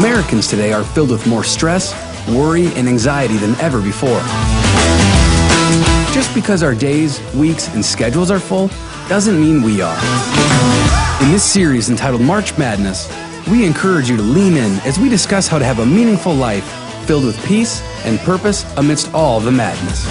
Americans 0.00 0.46
today 0.46 0.72
are 0.72 0.82
filled 0.82 1.10
with 1.10 1.26
more 1.26 1.44
stress, 1.44 1.92
worry, 2.26 2.68
and 2.68 2.88
anxiety 2.88 3.36
than 3.36 3.54
ever 3.56 3.82
before. 3.82 4.20
Just 6.14 6.34
because 6.34 6.62
our 6.62 6.74
days, 6.74 7.20
weeks, 7.34 7.68
and 7.74 7.84
schedules 7.84 8.30
are 8.30 8.40
full 8.40 8.68
doesn't 9.10 9.38
mean 9.38 9.60
we 9.60 9.82
are. 9.82 9.98
In 11.22 11.30
this 11.30 11.44
series 11.44 11.90
entitled 11.90 12.22
March 12.22 12.56
Madness, 12.56 13.12
we 13.50 13.66
encourage 13.66 14.08
you 14.08 14.16
to 14.16 14.22
lean 14.22 14.56
in 14.56 14.72
as 14.86 14.98
we 14.98 15.10
discuss 15.10 15.46
how 15.46 15.58
to 15.58 15.66
have 15.66 15.80
a 15.80 15.86
meaningful 15.86 16.32
life 16.32 16.64
filled 17.06 17.26
with 17.26 17.36
peace 17.44 17.82
and 18.06 18.18
purpose 18.20 18.64
amidst 18.78 19.12
all 19.12 19.38
the 19.38 19.52
madness. 19.52 20.06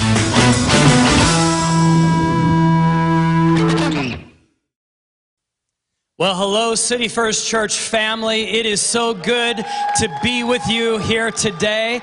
Well, 6.19 6.35
hello, 6.35 6.75
City 6.75 7.07
First 7.07 7.47
Church 7.47 7.79
family. 7.79 8.41
It 8.49 8.65
is 8.65 8.81
so 8.81 9.13
good 9.13 9.55
to 9.55 10.19
be 10.21 10.43
with 10.43 10.67
you 10.67 10.97
here 10.97 11.31
today. 11.31 12.01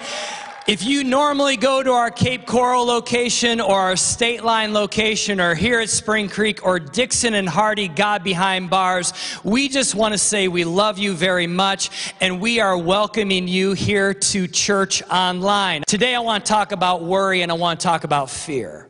If 0.66 0.82
you 0.82 1.04
normally 1.04 1.58
go 1.58 1.82
to 1.82 1.92
our 1.92 2.10
Cape 2.10 2.46
Coral 2.46 2.86
location 2.86 3.60
or 3.60 3.78
our 3.78 3.94
State 3.94 4.42
Line 4.42 4.72
location 4.72 5.38
or 5.38 5.54
here 5.54 5.80
at 5.80 5.90
Spring 5.90 6.30
Creek 6.30 6.64
or 6.64 6.78
Dixon 6.78 7.34
and 7.34 7.46
Hardy, 7.46 7.88
God 7.88 8.24
Behind 8.24 8.70
Bars, 8.70 9.12
we 9.44 9.68
just 9.68 9.94
want 9.94 10.14
to 10.14 10.18
say 10.18 10.48
we 10.48 10.64
love 10.64 10.96
you 10.96 11.12
very 11.12 11.46
much 11.46 12.14
and 12.18 12.40
we 12.40 12.58
are 12.58 12.78
welcoming 12.78 13.46
you 13.46 13.74
here 13.74 14.14
to 14.14 14.48
church 14.48 15.02
online. 15.10 15.82
Today 15.86 16.14
I 16.14 16.20
want 16.20 16.46
to 16.46 16.50
talk 16.50 16.72
about 16.72 17.04
worry 17.04 17.42
and 17.42 17.52
I 17.52 17.54
want 17.56 17.80
to 17.80 17.84
talk 17.84 18.04
about 18.04 18.30
fear. 18.30 18.88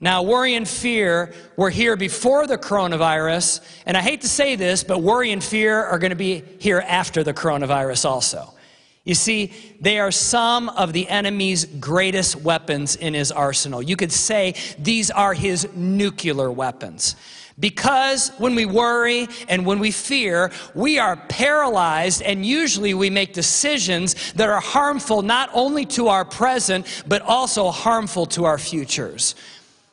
Now, 0.00 0.22
worry 0.22 0.54
and 0.54 0.68
fear 0.68 1.34
were 1.56 1.70
here 1.70 1.96
before 1.96 2.46
the 2.46 2.56
coronavirus, 2.56 3.60
and 3.84 3.96
I 3.96 4.00
hate 4.00 4.20
to 4.20 4.28
say 4.28 4.54
this, 4.54 4.84
but 4.84 5.02
worry 5.02 5.32
and 5.32 5.42
fear 5.42 5.82
are 5.82 5.98
going 5.98 6.10
to 6.10 6.16
be 6.16 6.44
here 6.60 6.78
after 6.86 7.24
the 7.24 7.34
coronavirus 7.34 8.08
also. 8.08 8.54
You 9.02 9.14
see, 9.14 9.52
they 9.80 9.98
are 9.98 10.12
some 10.12 10.68
of 10.68 10.92
the 10.92 11.08
enemy's 11.08 11.64
greatest 11.64 12.36
weapons 12.36 12.94
in 12.94 13.14
his 13.14 13.32
arsenal. 13.32 13.82
You 13.82 13.96
could 13.96 14.12
say 14.12 14.54
these 14.78 15.10
are 15.10 15.34
his 15.34 15.66
nuclear 15.74 16.52
weapons. 16.52 17.16
Because 17.58 18.28
when 18.38 18.54
we 18.54 18.66
worry 18.66 19.26
and 19.48 19.66
when 19.66 19.80
we 19.80 19.90
fear, 19.90 20.52
we 20.76 21.00
are 21.00 21.16
paralyzed, 21.16 22.22
and 22.22 22.46
usually 22.46 22.94
we 22.94 23.10
make 23.10 23.32
decisions 23.32 24.32
that 24.34 24.48
are 24.48 24.60
harmful 24.60 25.22
not 25.22 25.50
only 25.52 25.84
to 25.86 26.06
our 26.06 26.24
present, 26.24 27.02
but 27.08 27.20
also 27.22 27.70
harmful 27.70 28.26
to 28.26 28.44
our 28.44 28.58
futures. 28.58 29.34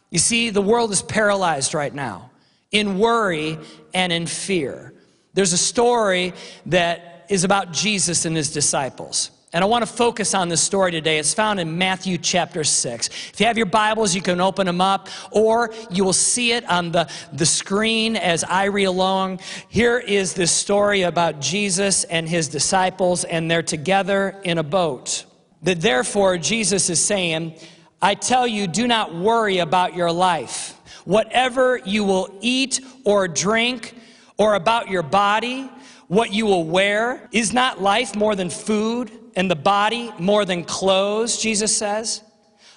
You 0.09 0.19
see, 0.19 0.49
the 0.49 0.61
world 0.61 0.91
is 0.91 1.01
paralyzed 1.01 1.73
right 1.73 1.93
now 1.93 2.31
in 2.71 2.99
worry 2.99 3.57
and 3.93 4.11
in 4.11 4.25
fear. 4.27 4.93
There's 5.33 5.53
a 5.53 5.57
story 5.57 6.33
that 6.67 7.25
is 7.29 7.43
about 7.43 7.71
Jesus 7.71 8.25
and 8.25 8.35
his 8.35 8.51
disciples. 8.51 9.31
And 9.55 9.63
I 9.63 9.67
want 9.67 9.83
to 9.83 9.91
focus 9.91 10.33
on 10.33 10.49
this 10.49 10.61
story 10.61 10.91
today. 10.91 11.17
It's 11.17 11.33
found 11.33 11.61
in 11.61 11.77
Matthew 11.77 12.17
chapter 12.17 12.65
6. 12.65 13.07
If 13.07 13.39
you 13.39 13.45
have 13.45 13.55
your 13.55 13.67
Bibles, 13.67 14.13
you 14.13 14.21
can 14.21 14.41
open 14.41 14.65
them 14.65 14.81
up, 14.81 15.07
or 15.31 15.73
you 15.89 16.03
will 16.03 16.11
see 16.11 16.51
it 16.51 16.69
on 16.69 16.91
the, 16.91 17.09
the 17.31 17.45
screen 17.45 18.17
as 18.17 18.43
I 18.43 18.65
read 18.65 18.83
along. 18.83 19.39
Here 19.69 19.97
is 19.97 20.33
this 20.33 20.51
story 20.51 21.03
about 21.03 21.39
Jesus 21.39 22.03
and 22.03 22.27
his 22.27 22.49
disciples, 22.49 23.23
and 23.23 23.49
they're 23.49 23.63
together 23.63 24.37
in 24.43 24.57
a 24.57 24.63
boat. 24.63 25.23
That 25.63 25.79
therefore, 25.79 26.37
Jesus 26.37 26.89
is 26.89 26.99
saying, 26.99 27.55
I 28.01 28.15
tell 28.15 28.47
you, 28.47 28.67
do 28.67 28.87
not 28.87 29.15
worry 29.15 29.59
about 29.59 29.95
your 29.95 30.11
life, 30.11 30.79
whatever 31.05 31.77
you 31.77 32.03
will 32.03 32.37
eat 32.41 32.81
or 33.03 33.27
drink, 33.27 33.95
or 34.37 34.55
about 34.55 34.89
your 34.89 35.03
body, 35.03 35.69
what 36.07 36.33
you 36.33 36.45
will 36.45 36.65
wear. 36.65 37.29
Is 37.31 37.53
not 37.53 37.81
life 37.81 38.15
more 38.15 38.35
than 38.35 38.49
food, 38.49 39.11
and 39.35 39.49
the 39.49 39.55
body 39.55 40.11
more 40.19 40.45
than 40.45 40.63
clothes, 40.63 41.37
Jesus 41.37 41.75
says? 41.75 42.21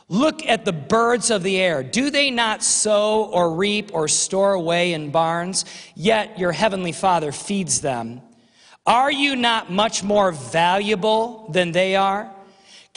Look 0.09 0.47
at 0.47 0.65
the 0.65 0.73
birds 0.73 1.31
of 1.31 1.43
the 1.43 1.59
air. 1.59 1.83
Do 1.83 2.09
they 2.09 2.31
not 2.31 2.63
sow 2.63 3.25
or 3.25 3.55
reap 3.55 3.91
or 3.93 4.09
store 4.09 4.55
away 4.55 4.95
in 4.95 5.11
barns? 5.11 5.67
Yet 5.95 6.39
your 6.39 6.53
heavenly 6.53 6.93
Father 6.93 7.31
feeds 7.31 7.83
them. 7.83 8.23
Are 8.87 9.13
you 9.13 9.37
not 9.37 9.71
much 9.71 10.03
more 10.03 10.33
valuable 10.33 11.51
than 11.51 11.73
they 11.73 11.95
are? 11.95 12.35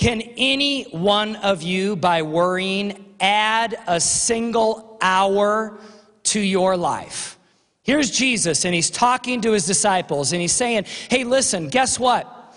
Can 0.01 0.22
any 0.35 0.85
one 0.85 1.35
of 1.35 1.62
you, 1.62 1.95
by 1.95 2.23
worrying, 2.23 3.13
add 3.19 3.78
a 3.85 4.01
single 4.01 4.97
hour 5.00 5.78
to 6.23 6.39
your 6.39 6.75
life? 6.75 7.38
Here's 7.84 8.09
Jesus, 8.09 8.66
and 8.66 8.73
he's 8.73 8.89
talking 8.89 9.41
to 9.41 9.51
his 9.51 9.67
disciples, 9.67 10.34
and 10.34 10.41
he's 10.41 10.53
saying, 10.53 10.85
Hey, 11.07 11.23
listen, 11.23 11.69
guess 11.69 12.00
what? 12.00 12.56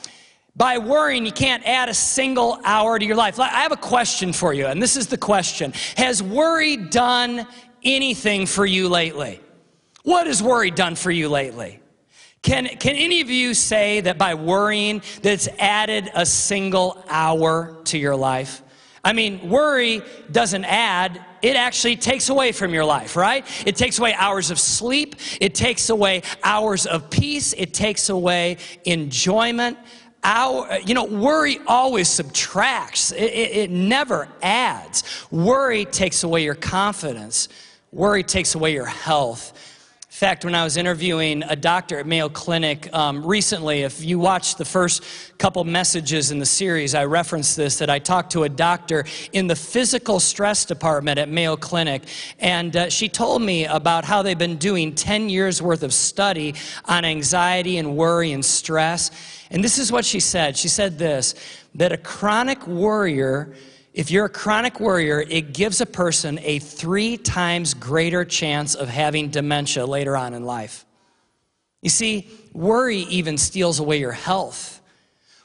By 0.56 0.78
worrying, 0.78 1.27
you 1.27 1.32
can't 1.32 1.62
add 1.66 1.91
a 1.91 1.94
single 1.94 2.60
hour 2.65 2.99
to 2.99 3.05
your 3.05 3.16
life. 3.16 3.38
I 3.38 3.49
have 3.49 3.72
a 3.72 3.76
question 3.76 4.32
for 4.32 4.55
you, 4.55 4.65
and 4.66 4.81
this 4.81 4.97
is 4.97 5.09
the 5.09 5.19
question 5.19 5.75
Has 5.99 6.22
worry 6.22 6.78
done 6.78 7.47
anything 7.82 8.47
for 8.47 8.65
you 8.65 8.88
lately? 8.88 9.38
What 10.03 10.28
has 10.28 10.43
worry 10.43 10.71
done 10.71 10.94
for 10.94 11.11
you 11.11 11.28
lately? 11.28 11.78
Can, 12.44 12.66
can 12.66 12.94
any 12.94 13.22
of 13.22 13.31
you 13.31 13.55
say 13.55 14.03
that 14.03 14.19
by 14.19 14.34
worrying 14.34 15.00
that 15.22 15.32
it's 15.32 15.49
added 15.59 16.10
a 16.15 16.27
single 16.27 17.03
hour 17.09 17.75
to 17.84 17.97
your 17.97 18.15
life? 18.15 18.62
I 19.03 19.15
mean, 19.15 19.49
worry 19.49 20.03
doesn't 20.31 20.66
add, 20.66 21.25
it 21.41 21.56
actually 21.56 21.97
takes 21.97 22.28
away 22.28 22.53
from 22.53 22.75
your 22.75 22.84
life, 22.84 23.16
right? 23.16 23.47
It 23.66 23.77
takes 23.77 23.99
away 23.99 24.12
hours 24.12 24.50
of 24.50 24.59
sleep, 24.59 25.16
it 25.41 25.55
takes 25.55 25.88
away 25.88 26.21
hours 26.43 26.84
of 26.84 27.09
peace, 27.09 27.55
it 27.55 27.72
takes 27.72 28.10
away 28.10 28.59
enjoyment. 28.84 29.78
Our, 30.22 30.81
you 30.81 30.93
know, 30.93 31.05
worry 31.05 31.61
always 31.66 32.09
subtracts, 32.11 33.11
it, 33.11 33.22
it, 33.22 33.56
it 33.56 33.71
never 33.71 34.28
adds. 34.43 35.05
Worry 35.31 35.87
takes 35.87 36.25
away 36.25 36.44
your 36.44 36.55
confidence, 36.55 37.49
worry 37.91 38.22
takes 38.22 38.55
away 38.55 38.75
your 38.75 38.84
health. 38.84 39.63
In 40.14 40.16
fact, 40.16 40.44
when 40.44 40.54
I 40.54 40.62
was 40.62 40.76
interviewing 40.76 41.42
a 41.42 41.56
doctor 41.56 41.98
at 41.98 42.06
Mayo 42.06 42.28
Clinic 42.28 42.88
um, 42.94 43.26
recently, 43.26 43.82
if 43.82 44.00
you 44.00 44.20
watched 44.20 44.58
the 44.58 44.64
first 44.64 45.02
couple 45.38 45.64
messages 45.64 46.30
in 46.30 46.38
the 46.38 46.47
series, 46.47 46.94
I 46.94 47.04
referenced 47.04 47.56
this 47.56 47.78
that 47.78 47.91
I 47.91 47.98
talked 47.98 48.30
to 48.30 48.44
a 48.44 48.48
doctor 48.48 49.06
in 49.32 49.48
the 49.48 49.56
physical 49.56 50.20
stress 50.20 50.64
department 50.64 51.19
at 51.19 51.28
Mayo 51.28 51.56
Clinic, 51.56 52.04
and 52.38 52.76
uh, 52.76 52.91
she 52.91 53.08
told 53.08 53.42
me 53.42 53.66
about 53.66 54.04
how 54.04 54.22
they've 54.22 54.38
been 54.38 54.56
doing 54.56 54.94
10 54.94 55.30
years 55.30 55.60
worth 55.60 55.82
of 55.82 55.92
study 55.92 56.54
on 56.84 57.04
anxiety 57.04 57.78
and 57.78 57.96
worry 57.96 58.31
and 58.31 58.44
stress. 58.44 59.10
And 59.50 59.64
this 59.64 59.78
is 59.78 59.91
what 59.91 60.04
she 60.04 60.20
said 60.20 60.56
she 60.56 60.69
said 60.69 60.96
this 60.96 61.34
that 61.75 61.91
a 61.91 61.96
chronic 61.96 62.64
worrier 62.69 63.52
if 63.94 64.10
you're 64.10 64.25
a 64.25 64.31
chronic 64.31 64.81
worrier, 64.81 65.21
it 65.21 65.55
gives 65.55 65.81
a 65.81 65.87
person 65.87 66.41
a 66.43 66.59
three 66.59 67.16
times 67.16 67.75
greater 67.75 68.25
chance 68.25 68.75
of 68.75 68.88
having 68.88 69.31
dementia 69.31 69.87
later 69.87 70.16
on 70.16 70.34
in 70.34 70.44
life. 70.44 70.84
You 71.81 71.91
see, 71.91 72.28
worry 72.53 72.99
even 73.03 73.38
steals 73.38 73.78
away 73.78 74.00
your 74.00 74.12
health. 74.12 74.81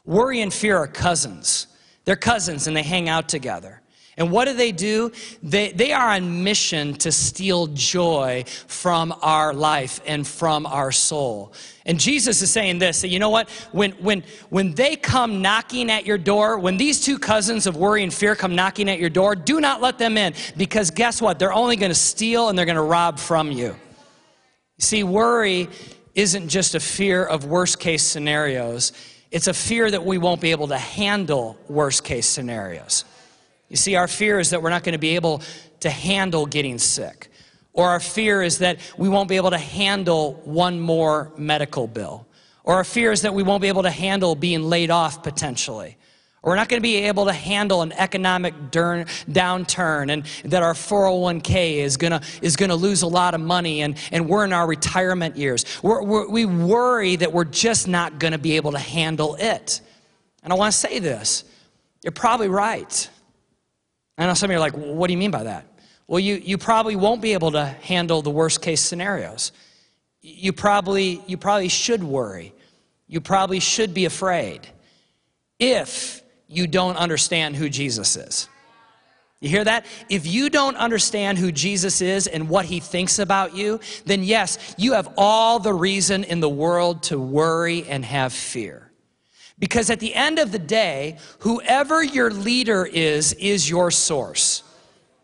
Worry 0.04 0.42
and 0.42 0.52
fear 0.52 0.78
are 0.78 0.88
cousins. 0.88 1.68
They're 2.06 2.16
cousins 2.16 2.66
and 2.66 2.76
they 2.76 2.82
hang 2.82 3.08
out 3.08 3.30
together. 3.30 3.84
And 4.20 4.32
what 4.32 4.46
do 4.46 4.54
they 4.54 4.74
do? 4.74 5.14
They, 5.42 5.72
they 5.72 5.94
are 5.94 6.10
on 6.10 6.44
mission 6.44 6.94
to 6.96 7.12
steal 7.12 7.68
joy 7.68 8.44
from 8.68 9.16
our 9.22 9.54
life 9.54 10.02
and 10.06 10.28
from 10.28 10.66
our 10.66 10.92
soul. 10.92 11.54
And 11.86 11.98
Jesus 11.98 12.42
is 12.42 12.52
saying 12.52 12.80
this 12.80 13.02
that 13.02 13.08
you 13.08 13.18
know 13.18 13.30
what? 13.30 13.50
When, 13.72 13.92
when, 13.94 14.26
when 14.50 14.76
they 14.76 14.98
come 14.98 15.42
knocking 15.42 15.90
at 15.90 16.06
your 16.06 16.18
door, 16.18 16.60
when 16.60 16.76
these 16.76 17.00
two 17.00 17.18
cousins 17.18 17.66
of 17.66 17.78
worry 17.78 18.04
and 18.04 18.14
fear 18.14 18.36
come 18.36 18.56
knocking 18.56 18.90
at 18.90 19.00
your 19.00 19.10
door, 19.10 19.36
do 19.38 19.62
not 19.62 19.82
let 19.82 19.98
them 19.98 20.18
in 20.18 20.34
because 20.58 20.92
guess 20.92 21.22
what? 21.22 21.40
They're 21.40 21.54
only 21.54 21.78
going 21.78 21.92
to 21.92 21.96
steal 21.96 22.50
and 22.50 22.58
they're 22.58 22.66
going 22.66 22.76
to 22.76 22.82
rob 22.82 23.20
from 23.20 23.54
you. 23.54 23.74
See, 24.80 25.06
worry 25.06 25.70
isn't 26.14 26.50
just 26.50 26.76
a 26.76 26.82
fear 26.82 27.24
of 27.24 27.46
worst 27.46 27.80
case 27.80 28.04
scenarios, 28.04 28.92
it's 29.32 29.48
a 29.48 29.54
fear 29.54 29.90
that 29.90 30.06
we 30.06 30.18
won't 30.18 30.42
be 30.42 30.52
able 30.52 30.68
to 30.68 30.78
handle 30.78 31.58
worst 31.70 32.04
case 32.04 32.28
scenarios. 32.28 33.06
You 33.70 33.78
see, 33.78 33.96
our 33.96 34.08
fear 34.08 34.40
is 34.40 34.50
that 34.50 34.62
we're 34.62 34.72
not 34.72 34.84
going 34.84 34.94
to 34.94 35.00
be 35.00 35.16
able 35.16 35.42
to 35.82 35.90
handle 35.90 36.46
getting 36.46 36.78
sick. 36.80 37.32
Or 37.74 37.88
our 37.90 38.00
fear 38.00 38.42
is 38.42 38.58
that 38.58 38.80
we 38.98 39.08
won't 39.08 39.30
be 39.30 39.38
able 39.38 39.52
to 39.52 39.58
handle 39.58 40.34
one 40.44 40.80
more 40.80 41.32
medical 41.38 41.88
bill. 41.88 42.28
Or 42.64 42.76
our 42.76 42.84
fear 42.84 43.12
is 43.12 43.22
that 43.22 43.34
we 43.34 43.44
won't 43.44 43.62
be 43.62 43.68
able 43.68 43.84
to 43.84 43.92
handle 43.92 44.36
being 44.36 44.64
laid 44.64 44.92
off 44.92 45.24
potentially. 45.24 45.98
Or 46.42 46.52
we're 46.52 46.56
not 46.56 46.70
going 46.70 46.80
to 46.80 46.84
be 46.84 46.96
able 46.96 47.26
to 47.26 47.34
handle 47.34 47.82
an 47.82 47.92
economic 47.92 48.54
downturn 48.72 50.12
and 50.12 50.26
that 50.52 50.64
our 50.64 50.74
401k 50.74 51.76
is 51.78 51.98
going 51.98 52.12
to, 52.12 52.22
is 52.42 52.56
going 52.56 52.70
to 52.70 52.76
lose 52.76 53.02
a 53.02 53.08
lot 53.08 53.34
of 53.34 53.42
money 53.42 53.82
and, 53.82 53.98
and 54.12 54.28
we're 54.28 54.46
in 54.46 54.54
our 54.54 54.66
retirement 54.66 55.36
years. 55.36 55.66
We're, 55.84 56.02
we're, 56.02 56.30
we 56.30 56.46
worry 56.46 57.18
that 57.18 57.34
we're 57.34 57.44
just 57.44 57.88
not 57.88 58.20
going 58.20 58.32
to 58.32 58.38
be 58.38 58.56
able 58.56 58.72
to 58.72 58.80
handle 58.80 59.36
it. 59.36 59.82
And 60.44 60.54
I 60.54 60.56
want 60.56 60.72
to 60.72 60.78
say 60.78 61.00
this 61.00 61.44
you're 62.04 62.12
probably 62.12 62.48
right. 62.48 63.10
I 64.20 64.28
know 64.28 64.34
some 64.34 64.50
of 64.50 64.52
you 64.52 64.58
are 64.58 64.60
like, 64.60 64.74
what 64.74 65.08
do 65.08 65.14
you 65.14 65.18
mean 65.18 65.32
by 65.32 65.44
that? 65.44 65.66
Well, 66.08 66.20
you, 66.20 66.36
you 66.36 66.58
probably 66.58 66.96
won't 66.96 67.22
be 67.22 67.34
able 67.34 67.52
to 67.52 67.66
handle 67.66 68.22
the 68.22 68.30
worst 68.30 68.62
case 68.62 68.82
scenarios. 68.82 69.52
You 70.22 70.52
probably, 70.52 71.22
you 71.26 71.38
probably 71.38 71.70
should 71.70 72.04
worry. 72.04 72.54
you 73.08 73.22
probably 73.22 73.60
should 73.60 73.94
be 73.94 74.06
afraid 74.06 74.68
if 75.58 76.22
you 76.48 76.68
don't 76.68 76.98
understand 76.98 77.56
who 77.56 77.70
Jesus 77.70 78.16
is. 78.16 78.48
You 79.40 79.50
hear 79.50 79.64
that? 79.64 79.86
If 80.10 80.28
you 80.28 80.50
don't 80.50 80.76
understand 80.76 81.38
who 81.38 81.52
Jesus 81.52 82.02
is 82.02 82.28
and 82.28 82.50
what 82.50 82.66
he 82.66 82.82
thinks 82.82 83.20
about 83.20 83.56
you, 83.56 83.80
then 84.06 84.24
yes, 84.24 84.76
you 84.78 84.94
have 84.94 85.14
all 85.18 85.60
the 85.60 85.74
reason 85.74 86.26
in 86.26 86.42
the 86.42 86.50
world 86.50 87.04
to 87.04 87.18
worry 87.18 87.86
and 87.88 88.04
have 88.04 88.34
fear. 88.34 88.89
Because 89.60 89.90
at 89.90 90.00
the 90.00 90.16
end 90.16 90.40
of 90.40 90.52
the 90.52 90.60
day, 90.60 91.18
whoever 91.40 92.02
your 92.02 92.32
leader 92.32 92.86
is, 92.86 93.34
is 93.34 93.70
your 93.70 93.92
source. 93.92 94.64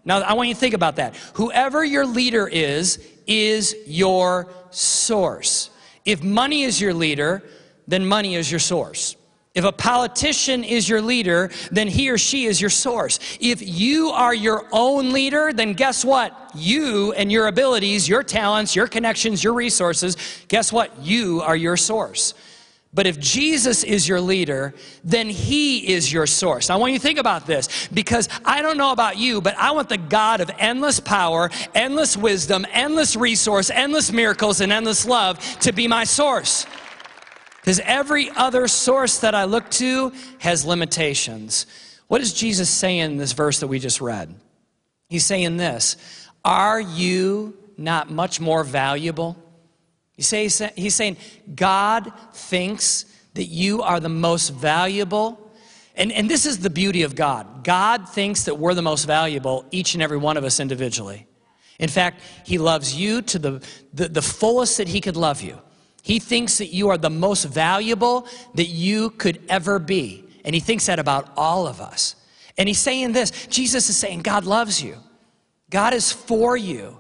Now, 0.04 0.20
I 0.22 0.34
want 0.34 0.50
you 0.50 0.54
to 0.54 0.60
think 0.60 0.76
about 0.76 0.98
that. 0.98 1.16
Whoever 1.34 1.84
your 1.84 2.06
leader 2.06 2.48
is, 2.48 3.00
is 3.26 3.76
your 3.88 4.48
source. 4.70 5.72
If 6.04 6.22
money 6.22 6.64
is 6.64 6.80
your 6.80 6.94
leader, 6.94 7.44
then 7.88 8.06
money 8.06 8.36
is 8.36 8.52
your 8.52 8.60
source. 8.60 9.16
If 9.56 9.64
a 9.64 9.72
politician 9.72 10.66
is 10.66 10.88
your 10.88 11.02
leader, 11.02 11.50
then 11.72 11.88
he 11.88 12.10
or 12.10 12.18
she 12.18 12.46
is 12.46 12.60
your 12.60 12.70
source. 12.70 13.20
If 13.40 13.62
you 13.66 14.10
are 14.10 14.34
your 14.34 14.68
own 14.74 15.14
leader, 15.14 15.54
then 15.54 15.74
guess 15.74 16.04
what? 16.04 16.52
You 16.54 17.14
and 17.14 17.32
your 17.32 17.48
abilities, 17.48 18.08
your 18.08 18.22
talents, 18.22 18.76
your 18.76 18.88
connections, 18.88 19.44
your 19.44 19.54
resources, 19.54 20.18
guess 20.50 20.74
what? 20.74 21.00
You 21.02 21.42
are 21.42 21.56
your 21.56 21.78
source. 21.78 22.34
But 22.96 23.06
if 23.06 23.20
Jesus 23.20 23.84
is 23.84 24.08
your 24.08 24.22
leader, 24.22 24.74
then 25.04 25.30
he 25.30 25.94
is 25.94 26.12
your 26.12 26.26
source. 26.26 26.70
I 26.70 26.78
want 26.78 26.94
you 26.94 27.00
to 27.00 27.04
think 27.04 27.20
about 27.20 27.46
this 27.46 27.90
because 27.90 28.30
I 28.46 28.62
don't 28.62 28.78
know 28.78 28.94
about 28.94 29.18
you, 29.18 29.42
but 29.42 29.54
I 29.58 29.72
want 29.72 29.90
the 29.90 29.98
God 29.98 30.40
of 30.40 30.50
endless 30.58 31.02
power, 31.02 31.52
endless 31.76 32.16
wisdom, 32.16 32.66
endless 32.72 33.18
resource, 33.18 33.70
endless 33.70 34.14
miracles, 34.14 34.62
and 34.62 34.72
endless 34.72 35.06
love 35.06 35.40
to 35.60 35.74
be 35.74 35.90
my 35.90 36.06
source. 36.06 36.66
Because 37.60 37.82
every 37.82 38.30
other 38.30 38.66
source 38.70 39.20
that 39.20 39.36
I 39.36 39.44
look 39.44 39.70
to 39.72 40.14
has 40.40 40.64
limitations. 40.66 41.66
What 42.08 42.22
is 42.22 42.34
Jesus 42.34 42.70
saying 42.70 43.12
in 43.12 43.18
this 43.18 43.34
verse 43.34 43.60
that 43.60 43.68
we 43.68 43.78
just 43.78 44.00
read? 44.00 44.34
He's 45.10 45.26
saying 45.26 45.58
this 45.58 45.98
Are 46.46 46.80
you 46.80 47.58
not 47.78 48.10
much 48.10 48.40
more 48.40 48.64
valuable? 48.64 49.36
You 50.18 50.24
say, 50.24 50.48
he's 50.76 50.96
saying, 50.96 51.18
God 51.54 52.12
thinks 52.34 53.06
that 53.34 53.46
you 53.46 53.82
are 53.82 54.00
the 54.00 54.10
most 54.10 54.50
valuable. 54.50 55.52
And, 55.96 56.12
and 56.12 56.30
this 56.30 56.46
is 56.46 56.60
the 56.60 56.70
beauty 56.70 57.04
of 57.04 57.16
God. 57.16 57.64
God 57.64 58.08
thinks 58.08 58.44
that 58.44 58.56
we're 58.56 58.74
the 58.74 58.82
most 58.82 59.06
valuable, 59.06 59.66
each 59.72 59.94
and 59.94 60.02
every 60.02 60.18
one 60.18 60.38
of 60.38 60.44
us 60.44 60.60
individually. 60.60 61.28
In 61.80 61.90
fact, 61.90 62.22
He 62.46 62.58
loves 62.58 62.96
you 62.96 63.22
to 63.24 63.40
the, 63.40 63.68
the, 63.94 64.08
the 64.08 64.22
fullest 64.22 64.78
that 64.78 64.88
He 64.88 65.02
could 65.02 65.18
love 65.18 65.42
you. 65.42 65.60
He 66.06 66.20
thinks 66.20 66.60
that 66.60 66.68
you 66.68 66.90
are 66.90 67.00
the 67.00 67.10
most 67.10 67.46
valuable 67.46 68.28
that 68.54 68.68
you 68.68 69.10
could 69.10 69.42
ever 69.50 69.80
be. 69.80 70.24
And 70.46 70.54
he 70.54 70.62
thinks 70.62 70.86
that 70.86 71.00
about 71.00 71.34
all 71.36 71.66
of 71.66 71.82
us. 71.82 72.16
And 72.60 72.70
he's 72.70 72.78
saying 72.78 73.14
this 73.14 73.48
Jesus 73.48 73.90
is 73.90 73.98
saying, 73.98 74.22
God 74.22 74.46
loves 74.46 74.84
you, 74.84 74.98
God 75.72 75.96
is 75.96 76.12
for 76.12 76.56
you, 76.56 77.00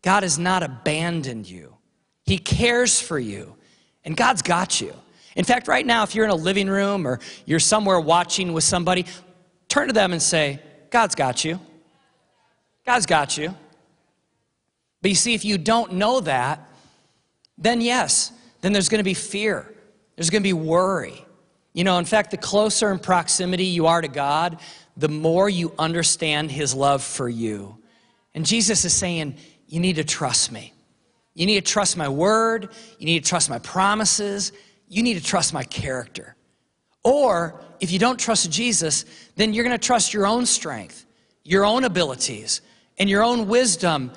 God 0.00 0.22
has 0.22 0.38
not 0.38 0.62
abandoned 0.62 1.46
you, 1.46 1.71
He 2.32 2.38
cares 2.38 2.98
for 2.98 3.18
you, 3.18 3.56
and 4.06 4.16
God's 4.16 4.40
got 4.40 4.80
you. 4.80 4.94
In 5.36 5.44
fact, 5.44 5.68
right 5.68 5.84
now, 5.84 6.02
if 6.02 6.14
you're 6.14 6.24
in 6.24 6.30
a 6.30 6.34
living 6.34 6.66
room 6.66 7.06
or 7.06 7.20
you're 7.44 7.60
somewhere 7.60 8.00
watching 8.00 8.54
with 8.54 8.64
somebody, 8.64 9.04
turn 9.68 9.88
to 9.88 9.92
them 9.92 10.12
and 10.12 10.22
say, 10.22 10.58
God's 10.88 11.14
got 11.14 11.44
you. 11.44 11.60
God's 12.86 13.04
got 13.04 13.36
you. 13.36 13.54
But 15.02 15.10
you 15.10 15.14
see, 15.14 15.34
if 15.34 15.44
you 15.44 15.58
don't 15.58 15.92
know 15.92 16.20
that, 16.20 16.66
then 17.58 17.82
yes, 17.82 18.32
then 18.62 18.72
there's 18.72 18.88
going 18.88 19.00
to 19.00 19.04
be 19.04 19.12
fear. 19.12 19.70
There's 20.16 20.30
going 20.30 20.42
to 20.42 20.48
be 20.48 20.54
worry. 20.54 21.22
You 21.74 21.84
know, 21.84 21.98
in 21.98 22.06
fact, 22.06 22.30
the 22.30 22.38
closer 22.38 22.90
in 22.90 22.98
proximity 22.98 23.66
you 23.66 23.88
are 23.88 24.00
to 24.00 24.08
God, 24.08 24.58
the 24.96 25.10
more 25.10 25.50
you 25.50 25.74
understand 25.78 26.50
His 26.50 26.74
love 26.74 27.02
for 27.02 27.28
you. 27.28 27.76
And 28.34 28.46
Jesus 28.46 28.86
is 28.86 28.94
saying, 28.94 29.36
You 29.68 29.80
need 29.80 29.96
to 29.96 30.04
trust 30.04 30.50
me. 30.50 30.72
You 31.34 31.46
need 31.46 31.64
to 31.64 31.72
trust 31.72 31.96
my 31.96 32.08
word. 32.08 32.68
You 32.98 33.06
need 33.06 33.24
to 33.24 33.28
trust 33.28 33.48
my 33.48 33.58
promises. 33.58 34.52
You 34.88 35.02
need 35.02 35.14
to 35.14 35.24
trust 35.24 35.54
my 35.54 35.64
character. 35.64 36.36
Or 37.04 37.60
if 37.80 37.90
you 37.90 37.98
don't 37.98 38.18
trust 38.18 38.50
Jesus, 38.50 39.04
then 39.36 39.52
you're 39.52 39.64
going 39.64 39.78
to 39.78 39.86
trust 39.86 40.14
your 40.14 40.26
own 40.26 40.46
strength, 40.46 41.04
your 41.42 41.64
own 41.64 41.84
abilities, 41.84 42.60
and 42.98 43.08
your 43.08 43.24
own 43.24 43.48
wisdom. 43.48 44.12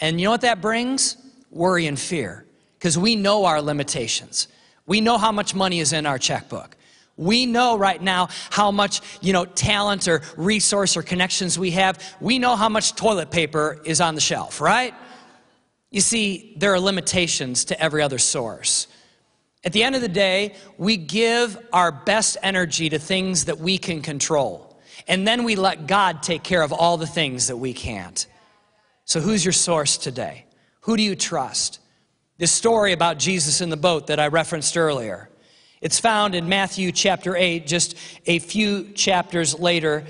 And 0.00 0.20
you 0.20 0.24
know 0.24 0.30
what 0.30 0.40
that 0.42 0.60
brings? 0.60 1.16
Worry 1.50 1.86
and 1.86 1.98
fear 1.98 2.46
because 2.78 2.96
we 2.96 3.16
know 3.16 3.44
our 3.44 3.60
limitations. 3.60 4.48
We 4.86 5.00
know 5.00 5.18
how 5.18 5.32
much 5.32 5.54
money 5.54 5.80
is 5.80 5.92
in 5.92 6.06
our 6.06 6.18
checkbook. 6.18 6.76
We 7.16 7.44
know 7.44 7.76
right 7.76 8.00
now 8.00 8.28
how 8.48 8.70
much, 8.70 9.02
you 9.20 9.34
know, 9.34 9.44
talent 9.44 10.08
or 10.08 10.22
resource 10.38 10.96
or 10.96 11.02
connections 11.02 11.58
we 11.58 11.72
have. 11.72 12.02
We 12.20 12.38
know 12.38 12.56
how 12.56 12.70
much 12.70 12.94
toilet 12.94 13.30
paper 13.30 13.78
is 13.84 14.00
on 14.00 14.14
the 14.14 14.22
shelf, 14.22 14.60
right? 14.60 14.94
You 15.90 16.00
see, 16.00 16.54
there 16.56 16.72
are 16.72 16.80
limitations 16.80 17.64
to 17.66 17.80
every 17.80 18.02
other 18.02 18.18
source. 18.18 18.86
At 19.64 19.72
the 19.72 19.82
end 19.82 19.94
of 19.94 20.00
the 20.00 20.08
day, 20.08 20.54
we 20.78 20.96
give 20.96 21.58
our 21.72 21.92
best 21.92 22.36
energy 22.42 22.88
to 22.90 22.98
things 22.98 23.46
that 23.46 23.58
we 23.58 23.76
can 23.76 24.00
control. 24.00 24.80
And 25.08 25.26
then 25.26 25.44
we 25.44 25.56
let 25.56 25.86
God 25.86 26.22
take 26.22 26.42
care 26.42 26.62
of 26.62 26.72
all 26.72 26.96
the 26.96 27.06
things 27.06 27.48
that 27.48 27.56
we 27.56 27.72
can't. 27.72 28.26
So, 29.04 29.20
who's 29.20 29.44
your 29.44 29.52
source 29.52 29.96
today? 29.98 30.46
Who 30.82 30.96
do 30.96 31.02
you 31.02 31.16
trust? 31.16 31.80
this 32.40 32.50
story 32.50 32.94
about 32.94 33.18
Jesus 33.18 33.60
in 33.60 33.68
the 33.68 33.76
boat 33.76 34.06
that 34.06 34.18
I 34.18 34.28
referenced 34.28 34.74
earlier. 34.74 35.28
It's 35.82 36.00
found 36.00 36.34
in 36.34 36.48
Matthew 36.48 36.90
chapter 36.90 37.36
8, 37.36 37.66
just 37.66 37.94
a 38.24 38.38
few 38.38 38.92
chapters 38.92 39.58
later. 39.58 40.06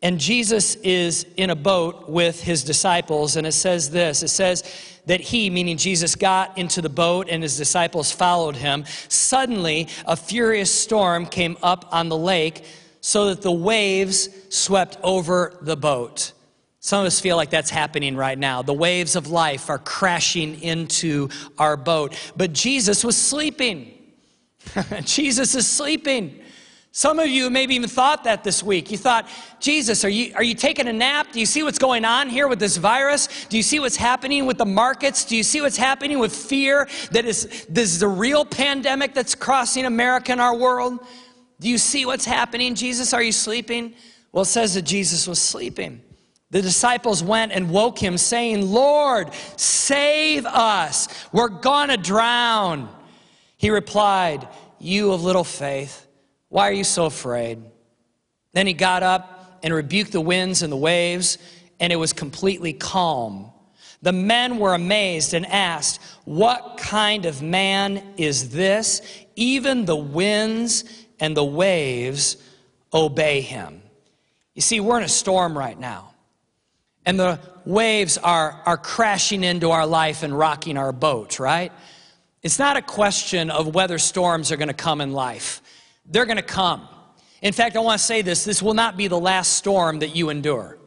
And 0.00 0.20
Jesus 0.20 0.76
is 0.76 1.26
in 1.36 1.50
a 1.50 1.56
boat 1.56 2.08
with 2.08 2.40
his 2.40 2.62
disciples, 2.62 3.34
and 3.34 3.44
it 3.44 3.52
says 3.52 3.90
this 3.90 4.22
it 4.22 4.28
says 4.28 4.62
that 5.06 5.20
he, 5.20 5.50
meaning 5.50 5.76
Jesus, 5.76 6.14
got 6.14 6.56
into 6.56 6.80
the 6.80 6.88
boat 6.88 7.28
and 7.28 7.42
his 7.42 7.56
disciples 7.56 8.10
followed 8.10 8.56
him. 8.56 8.84
Suddenly, 9.08 9.88
a 10.06 10.16
furious 10.16 10.70
storm 10.70 11.26
came 11.26 11.56
up 11.62 11.86
on 11.92 12.08
the 12.08 12.16
lake 12.16 12.64
so 13.00 13.26
that 13.26 13.42
the 13.42 13.52
waves 13.52 14.28
swept 14.48 14.96
over 15.02 15.58
the 15.60 15.76
boat. 15.76 16.32
Some 16.80 17.00
of 17.00 17.06
us 17.06 17.18
feel 17.18 17.36
like 17.36 17.48
that's 17.48 17.70
happening 17.70 18.14
right 18.14 18.38
now. 18.38 18.60
The 18.60 18.74
waves 18.74 19.16
of 19.16 19.28
life 19.28 19.70
are 19.70 19.78
crashing 19.78 20.60
into 20.60 21.30
our 21.58 21.78
boat. 21.78 22.14
But 22.36 22.52
Jesus 22.52 23.02
was 23.02 23.16
sleeping. 23.16 23.90
Jesus 25.02 25.54
is 25.54 25.66
sleeping. 25.66 26.43
Some 26.96 27.18
of 27.18 27.26
you 27.26 27.50
maybe 27.50 27.74
even 27.74 27.88
thought 27.88 28.22
that 28.22 28.44
this 28.44 28.62
week. 28.62 28.92
You 28.92 28.98
thought, 28.98 29.28
Jesus, 29.58 30.04
are 30.04 30.08
you, 30.08 30.32
are 30.36 30.44
you 30.44 30.54
taking 30.54 30.86
a 30.86 30.92
nap? 30.92 31.32
Do 31.32 31.40
you 31.40 31.44
see 31.44 31.64
what's 31.64 31.80
going 31.80 32.04
on 32.04 32.28
here 32.28 32.46
with 32.46 32.60
this 32.60 32.76
virus? 32.76 33.46
Do 33.46 33.56
you 33.56 33.64
see 33.64 33.80
what's 33.80 33.96
happening 33.96 34.46
with 34.46 34.58
the 34.58 34.64
markets? 34.64 35.24
Do 35.24 35.36
you 35.36 35.42
see 35.42 35.60
what's 35.60 35.76
happening 35.76 36.20
with 36.20 36.32
fear 36.32 36.88
that 37.10 37.24
is 37.24 37.66
this 37.68 37.96
is 37.96 38.02
a 38.02 38.08
real 38.08 38.44
pandemic 38.44 39.12
that's 39.12 39.34
crossing 39.34 39.86
America 39.86 40.30
and 40.30 40.40
our 40.40 40.54
world? 40.54 41.04
Do 41.58 41.68
you 41.68 41.78
see 41.78 42.06
what's 42.06 42.24
happening? 42.24 42.76
Jesus, 42.76 43.12
are 43.12 43.22
you 43.24 43.32
sleeping? 43.32 43.94
Well, 44.30 44.42
it 44.42 44.46
says 44.46 44.74
that 44.74 44.82
Jesus 44.82 45.26
was 45.26 45.40
sleeping. 45.40 46.00
The 46.52 46.62
disciples 46.62 47.24
went 47.24 47.50
and 47.50 47.70
woke 47.70 47.98
him, 47.98 48.16
saying, 48.16 48.70
Lord, 48.70 49.34
save 49.56 50.46
us. 50.46 51.08
We're 51.32 51.48
going 51.48 51.88
to 51.88 51.96
drown. 51.96 52.88
He 53.56 53.70
replied, 53.70 54.46
You 54.78 55.10
of 55.10 55.24
little 55.24 55.42
faith, 55.42 56.06
why 56.54 56.68
are 56.68 56.72
you 56.72 56.84
so 56.84 57.06
afraid? 57.06 57.60
Then 58.52 58.68
he 58.68 58.74
got 58.74 59.02
up 59.02 59.58
and 59.64 59.74
rebuked 59.74 60.12
the 60.12 60.20
winds 60.20 60.62
and 60.62 60.70
the 60.70 60.76
waves, 60.76 61.36
and 61.80 61.92
it 61.92 61.96
was 61.96 62.12
completely 62.12 62.72
calm. 62.72 63.50
The 64.02 64.12
men 64.12 64.60
were 64.60 64.72
amazed 64.72 65.34
and 65.34 65.44
asked, 65.46 66.00
What 66.24 66.76
kind 66.76 67.26
of 67.26 67.42
man 67.42 68.14
is 68.16 68.50
this? 68.50 69.02
Even 69.34 69.84
the 69.84 69.96
winds 69.96 70.84
and 71.18 71.36
the 71.36 71.44
waves 71.44 72.36
obey 72.92 73.40
him. 73.40 73.82
You 74.54 74.62
see, 74.62 74.78
we're 74.78 74.98
in 74.98 75.02
a 75.02 75.08
storm 75.08 75.58
right 75.58 75.76
now 75.76 76.14
and 77.04 77.18
the 77.18 77.40
waves 77.64 78.16
are, 78.16 78.62
are 78.64 78.78
crashing 78.78 79.42
into 79.42 79.72
our 79.72 79.88
life 79.88 80.22
and 80.22 80.38
rocking 80.38 80.76
our 80.76 80.92
boat, 80.92 81.40
right? 81.40 81.72
It's 82.44 82.60
not 82.60 82.76
a 82.76 82.82
question 82.82 83.50
of 83.50 83.74
whether 83.74 83.98
storms 83.98 84.52
are 84.52 84.56
going 84.56 84.68
to 84.68 84.74
come 84.74 85.00
in 85.00 85.10
life. 85.10 85.60
They're 86.06 86.26
going 86.26 86.36
to 86.36 86.42
come. 86.42 86.88
In 87.42 87.52
fact, 87.52 87.76
I 87.76 87.80
want 87.80 87.98
to 87.98 88.04
say 88.04 88.22
this 88.22 88.44
this 88.44 88.62
will 88.62 88.74
not 88.74 88.96
be 88.96 89.08
the 89.08 89.18
last 89.18 89.54
storm 89.54 90.00
that 90.00 90.16
you 90.16 90.30
endure. 90.30 90.78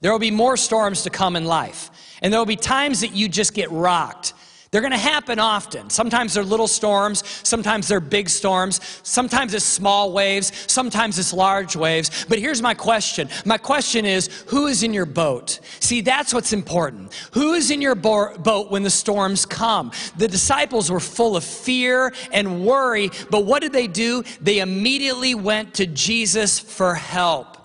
There 0.00 0.12
will 0.12 0.18
be 0.18 0.30
more 0.30 0.56
storms 0.56 1.02
to 1.02 1.10
come 1.10 1.36
in 1.36 1.44
life. 1.44 1.90
And 2.22 2.32
there 2.32 2.40
will 2.40 2.46
be 2.46 2.56
times 2.56 3.00
that 3.00 3.12
you 3.12 3.28
just 3.28 3.54
get 3.54 3.70
rocked. 3.70 4.34
They're 4.76 4.82
going 4.82 4.92
to 4.92 4.98
happen 4.98 5.38
often. 5.38 5.88
Sometimes 5.88 6.34
they're 6.34 6.44
little 6.44 6.68
storms, 6.68 7.24
sometimes 7.42 7.88
they're 7.88 7.98
big 7.98 8.28
storms, 8.28 8.78
sometimes 9.04 9.54
it's 9.54 9.64
small 9.64 10.12
waves, 10.12 10.52
sometimes 10.70 11.18
it's 11.18 11.32
large 11.32 11.74
waves. 11.74 12.26
But 12.28 12.40
here's 12.40 12.60
my 12.60 12.74
question 12.74 13.30
my 13.46 13.56
question 13.56 14.04
is 14.04 14.28
who 14.48 14.66
is 14.66 14.82
in 14.82 14.92
your 14.92 15.06
boat? 15.06 15.60
See, 15.80 16.02
that's 16.02 16.34
what's 16.34 16.52
important. 16.52 17.14
Who 17.32 17.54
is 17.54 17.70
in 17.70 17.80
your 17.80 17.94
bo- 17.94 18.36
boat 18.36 18.70
when 18.70 18.82
the 18.82 18.90
storms 18.90 19.46
come? 19.46 19.92
The 20.18 20.28
disciples 20.28 20.90
were 20.90 21.00
full 21.00 21.38
of 21.38 21.44
fear 21.44 22.12
and 22.30 22.62
worry, 22.62 23.10
but 23.30 23.46
what 23.46 23.62
did 23.62 23.72
they 23.72 23.86
do? 23.86 24.24
They 24.42 24.58
immediately 24.58 25.34
went 25.34 25.72
to 25.76 25.86
Jesus 25.86 26.58
for 26.58 26.94
help. 26.94 27.55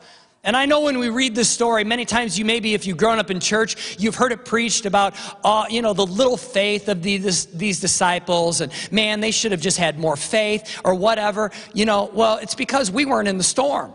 And 0.43 0.55
I 0.57 0.65
know 0.65 0.81
when 0.81 0.97
we 0.97 1.09
read 1.09 1.35
this 1.35 1.49
story, 1.49 1.83
many 1.83 2.03
times 2.03 2.39
you 2.39 2.45
maybe, 2.45 2.73
if 2.73 2.87
you've 2.87 2.97
grown 2.97 3.19
up 3.19 3.29
in 3.29 3.39
church, 3.39 3.99
you've 3.99 4.15
heard 4.15 4.31
it 4.31 4.43
preached 4.43 4.87
about, 4.87 5.13
uh, 5.43 5.65
you 5.69 5.83
know, 5.83 5.93
the 5.93 6.05
little 6.05 6.37
faith 6.37 6.89
of 6.89 7.03
these, 7.03 7.45
these 7.47 7.79
disciples, 7.79 8.59
and 8.61 8.71
man, 8.91 9.19
they 9.19 9.29
should 9.29 9.51
have 9.51 9.61
just 9.61 9.77
had 9.77 9.99
more 9.99 10.15
faith 10.15 10.81
or 10.83 10.95
whatever. 10.95 11.51
You 11.75 11.85
know, 11.85 12.09
well, 12.13 12.37
it's 12.37 12.55
because 12.55 12.89
we 12.89 13.05
weren't 13.05 13.27
in 13.27 13.37
the 13.37 13.43
storm. 13.43 13.93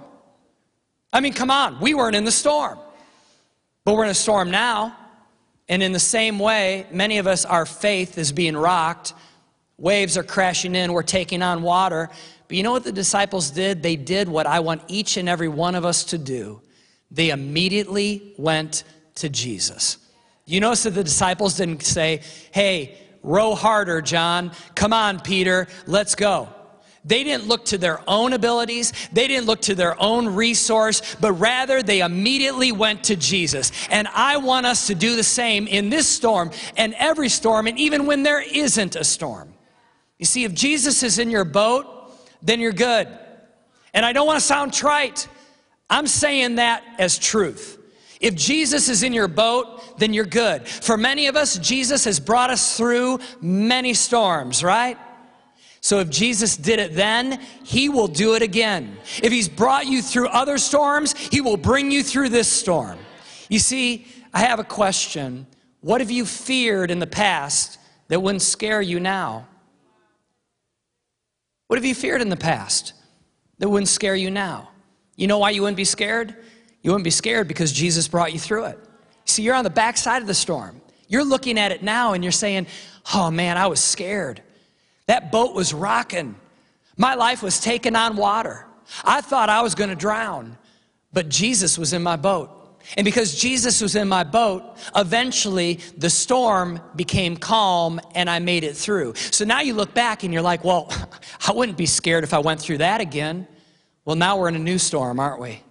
I 1.12 1.20
mean, 1.20 1.32
come 1.32 1.50
on, 1.50 1.80
we 1.80 1.94
weren't 1.94 2.14
in 2.14 2.24
the 2.24 2.30
storm. 2.30 2.78
But 3.84 3.94
we're 3.94 4.04
in 4.04 4.10
a 4.10 4.14
storm 4.14 4.50
now. 4.50 4.96
And 5.68 5.82
in 5.82 5.92
the 5.92 5.98
same 5.98 6.38
way, 6.38 6.86
many 6.92 7.18
of 7.18 7.26
us, 7.26 7.44
our 7.44 7.66
faith 7.66 8.18
is 8.18 8.30
being 8.30 8.56
rocked. 8.56 9.14
Waves 9.78 10.16
are 10.16 10.22
crashing 10.22 10.74
in, 10.74 10.92
we're 10.92 11.02
taking 11.02 11.42
on 11.42 11.62
water. 11.62 12.08
But 12.48 12.56
you 12.56 12.62
know 12.62 12.72
what 12.72 12.84
the 12.84 12.92
disciples 12.92 13.50
did? 13.50 13.82
They 13.82 13.96
did 13.96 14.28
what 14.28 14.46
I 14.46 14.60
want 14.60 14.82
each 14.88 15.16
and 15.16 15.28
every 15.28 15.48
one 15.48 15.74
of 15.74 15.84
us 15.84 16.04
to 16.04 16.18
do. 16.18 16.62
They 17.10 17.30
immediately 17.30 18.34
went 18.38 18.84
to 19.16 19.28
Jesus. 19.28 19.98
You 20.44 20.60
notice 20.60 20.84
that 20.84 20.90
the 20.90 21.04
disciples 21.04 21.56
didn't 21.56 21.82
say, 21.82 22.22
Hey, 22.52 22.98
row 23.22 23.54
harder, 23.54 24.00
John. 24.00 24.52
Come 24.74 24.92
on, 24.92 25.20
Peter, 25.20 25.66
let's 25.86 26.14
go. 26.14 26.48
They 27.04 27.22
didn't 27.22 27.46
look 27.46 27.66
to 27.66 27.78
their 27.78 28.00
own 28.08 28.32
abilities. 28.32 28.92
They 29.12 29.28
didn't 29.28 29.46
look 29.46 29.62
to 29.62 29.76
their 29.76 30.00
own 30.02 30.26
resource, 30.34 31.14
but 31.20 31.32
rather 31.34 31.80
they 31.80 32.00
immediately 32.00 32.72
went 32.72 33.04
to 33.04 33.16
Jesus. 33.16 33.70
And 33.90 34.08
I 34.08 34.38
want 34.38 34.66
us 34.66 34.88
to 34.88 34.94
do 34.96 35.14
the 35.14 35.22
same 35.22 35.68
in 35.68 35.88
this 35.88 36.08
storm 36.08 36.50
and 36.76 36.94
every 36.94 37.28
storm, 37.28 37.68
and 37.68 37.78
even 37.78 38.06
when 38.06 38.24
there 38.24 38.40
isn't 38.40 38.96
a 38.96 39.04
storm. 39.04 39.55
You 40.18 40.26
see, 40.26 40.44
if 40.44 40.54
Jesus 40.54 41.02
is 41.02 41.18
in 41.18 41.30
your 41.30 41.44
boat, 41.44 41.86
then 42.42 42.60
you're 42.60 42.72
good. 42.72 43.08
And 43.92 44.04
I 44.04 44.12
don't 44.12 44.26
want 44.26 44.38
to 44.38 44.44
sound 44.44 44.72
trite. 44.72 45.28
I'm 45.88 46.06
saying 46.06 46.56
that 46.56 46.82
as 46.98 47.18
truth. 47.18 47.78
If 48.20 48.34
Jesus 48.34 48.88
is 48.88 49.02
in 49.02 49.12
your 49.12 49.28
boat, 49.28 49.98
then 49.98 50.14
you're 50.14 50.24
good. 50.24 50.66
For 50.66 50.96
many 50.96 51.26
of 51.26 51.36
us, 51.36 51.58
Jesus 51.58 52.04
has 52.04 52.18
brought 52.18 52.50
us 52.50 52.76
through 52.76 53.18
many 53.40 53.94
storms, 53.94 54.64
right? 54.64 54.98
So 55.80 56.00
if 56.00 56.10
Jesus 56.10 56.56
did 56.56 56.78
it 56.78 56.94
then, 56.94 57.40
he 57.62 57.88
will 57.88 58.08
do 58.08 58.34
it 58.34 58.42
again. 58.42 58.96
If 59.22 59.30
he's 59.32 59.48
brought 59.48 59.86
you 59.86 60.02
through 60.02 60.28
other 60.28 60.58
storms, 60.58 61.16
he 61.16 61.40
will 61.40 61.56
bring 61.56 61.90
you 61.90 62.02
through 62.02 62.30
this 62.30 62.48
storm. 62.48 62.98
You 63.48 63.58
see, 63.58 64.06
I 64.32 64.40
have 64.40 64.58
a 64.58 64.64
question. 64.64 65.46
What 65.82 66.00
have 66.00 66.10
you 66.10 66.26
feared 66.26 66.90
in 66.90 66.98
the 66.98 67.06
past 67.06 67.78
that 68.08 68.20
wouldn't 68.20 68.42
scare 68.42 68.82
you 68.82 68.98
now? 68.98 69.46
What 71.66 71.78
have 71.78 71.84
you 71.84 71.94
feared 71.94 72.22
in 72.22 72.28
the 72.28 72.36
past 72.36 72.92
that 73.58 73.68
wouldn't 73.68 73.88
scare 73.88 74.14
you 74.14 74.30
now? 74.30 74.70
You 75.16 75.26
know 75.26 75.38
why 75.38 75.50
you 75.50 75.62
wouldn't 75.62 75.76
be 75.76 75.84
scared? 75.84 76.36
You 76.82 76.90
wouldn't 76.90 77.04
be 77.04 77.10
scared 77.10 77.48
because 77.48 77.72
Jesus 77.72 78.06
brought 78.06 78.32
you 78.32 78.38
through 78.38 78.66
it. 78.66 78.78
See, 79.24 79.42
you're 79.42 79.54
on 79.54 79.64
the 79.64 79.70
backside 79.70 80.22
of 80.22 80.28
the 80.28 80.34
storm. 80.34 80.80
You're 81.08 81.24
looking 81.24 81.58
at 81.58 81.72
it 81.72 81.82
now 81.82 82.12
and 82.12 82.22
you're 82.22 82.32
saying, 82.32 82.66
oh 83.14 83.30
man, 83.30 83.56
I 83.56 83.66
was 83.66 83.80
scared. 83.80 84.42
That 85.06 85.32
boat 85.32 85.54
was 85.54 85.72
rocking. 85.74 86.36
My 86.96 87.14
life 87.14 87.42
was 87.42 87.60
taking 87.60 87.96
on 87.96 88.16
water. 88.16 88.66
I 89.04 89.20
thought 89.20 89.48
I 89.48 89.62
was 89.62 89.74
going 89.74 89.90
to 89.90 89.96
drown, 89.96 90.56
but 91.12 91.28
Jesus 91.28 91.76
was 91.78 91.92
in 91.92 92.02
my 92.02 92.16
boat. 92.16 92.55
And 92.96 93.04
because 93.04 93.34
Jesus 93.34 93.80
was 93.80 93.96
in 93.96 94.08
my 94.08 94.22
boat, 94.22 94.62
eventually 94.94 95.80
the 95.96 96.10
storm 96.10 96.80
became 96.94 97.36
calm 97.36 98.00
and 98.14 98.30
I 98.30 98.38
made 98.38 98.64
it 98.64 98.76
through. 98.76 99.14
So 99.16 99.44
now 99.44 99.60
you 99.60 99.74
look 99.74 99.92
back 99.92 100.22
and 100.22 100.32
you're 100.32 100.42
like, 100.42 100.64
well, 100.64 100.92
I 101.48 101.52
wouldn't 101.52 101.78
be 101.78 101.86
scared 101.86 102.24
if 102.24 102.32
I 102.32 102.38
went 102.38 102.60
through 102.60 102.78
that 102.78 103.00
again. 103.00 103.48
Well, 104.04 104.16
now 104.16 104.38
we're 104.38 104.48
in 104.48 104.56
a 104.56 104.60
new 104.60 104.78
storm, 104.78 105.18
aren't 105.18 105.40
we? 105.40 105.62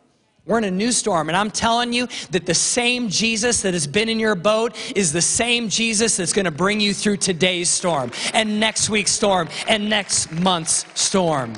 We're 0.45 0.59
in 0.59 0.63
a 0.65 0.71
new 0.71 0.91
storm, 0.91 1.29
and 1.29 1.35
I'm 1.35 1.49
telling 1.49 1.91
you 1.91 2.07
that 2.29 2.45
the 2.45 2.53
same 2.53 3.09
Jesus 3.09 3.63
that 3.63 3.73
has 3.73 3.87
been 3.87 4.09
in 4.09 4.19
your 4.19 4.35
boat 4.35 4.75
is 4.95 5.11
the 5.11 5.21
same 5.21 5.69
Jesus 5.69 6.17
that's 6.17 6.33
going 6.33 6.45
to 6.45 6.51
bring 6.51 6.79
you 6.79 6.93
through 6.93 7.17
today's 7.17 7.67
storm, 7.67 8.11
and 8.31 8.59
next 8.59 8.87
week's 8.87 9.11
storm, 9.11 9.49
and 9.67 9.89
next 9.89 10.31
month's 10.31 10.85
storm. 10.93 11.53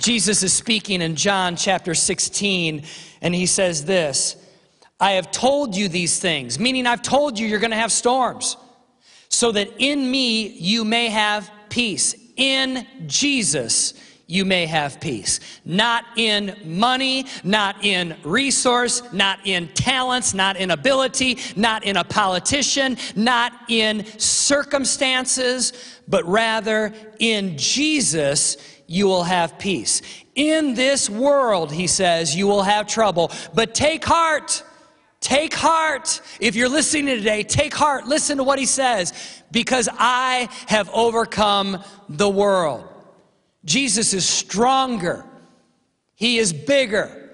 Jesus 0.00 0.42
is 0.42 0.52
speaking 0.52 1.02
in 1.02 1.14
John 1.14 1.54
chapter 1.54 1.94
16, 1.94 2.82
and 3.22 3.34
he 3.34 3.46
says 3.46 3.84
this 3.84 4.37
I 5.00 5.12
have 5.12 5.30
told 5.30 5.76
you 5.76 5.88
these 5.88 6.18
things, 6.18 6.58
meaning 6.58 6.86
I've 6.86 7.02
told 7.02 7.38
you 7.38 7.46
you're 7.46 7.60
going 7.60 7.70
to 7.70 7.76
have 7.76 7.92
storms, 7.92 8.56
so 9.28 9.52
that 9.52 9.70
in 9.78 10.10
me 10.10 10.48
you 10.48 10.84
may 10.84 11.08
have 11.08 11.50
peace. 11.68 12.14
In 12.36 12.86
Jesus, 13.06 13.94
you 14.26 14.44
may 14.44 14.66
have 14.66 15.00
peace. 15.00 15.40
Not 15.64 16.04
in 16.16 16.56
money, 16.64 17.26
not 17.44 17.84
in 17.84 18.16
resource, 18.24 19.02
not 19.12 19.38
in 19.44 19.68
talents, 19.68 20.34
not 20.34 20.56
in 20.56 20.70
ability, 20.70 21.38
not 21.56 21.84
in 21.84 21.96
a 21.96 22.04
politician, 22.04 22.96
not 23.16 23.52
in 23.68 24.04
circumstances, 24.18 25.72
but 26.08 26.24
rather 26.26 26.92
in 27.18 27.56
Jesus, 27.56 28.56
you 28.86 29.06
will 29.06 29.24
have 29.24 29.58
peace. 29.58 30.02
In 30.34 30.74
this 30.74 31.08
world, 31.08 31.72
he 31.72 31.86
says, 31.86 32.36
you 32.36 32.46
will 32.46 32.62
have 32.62 32.86
trouble, 32.86 33.30
but 33.54 33.74
take 33.74 34.04
heart. 34.04 34.62
Take 35.28 35.52
heart. 35.52 36.22
If 36.40 36.56
you're 36.56 36.70
listening 36.70 37.04
today, 37.04 37.42
take 37.42 37.74
heart. 37.74 38.06
Listen 38.06 38.38
to 38.38 38.44
what 38.44 38.58
he 38.58 38.64
says, 38.64 39.12
because 39.50 39.86
I 39.92 40.48
have 40.68 40.88
overcome 40.88 41.84
the 42.08 42.30
world. 42.30 42.88
Jesus 43.62 44.14
is 44.14 44.26
stronger. 44.26 45.26
He 46.14 46.38
is 46.38 46.54
bigger. 46.54 47.30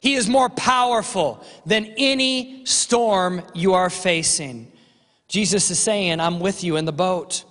He 0.00 0.14
is 0.14 0.28
more 0.28 0.48
powerful 0.48 1.40
than 1.64 1.94
any 1.96 2.66
storm 2.66 3.42
you 3.54 3.74
are 3.74 3.90
facing. 3.90 4.72
Jesus 5.28 5.70
is 5.70 5.78
saying, 5.78 6.18
I'm 6.18 6.40
with 6.40 6.64
you 6.64 6.76
in 6.76 6.84
the 6.84 6.90
boat. 6.90 7.44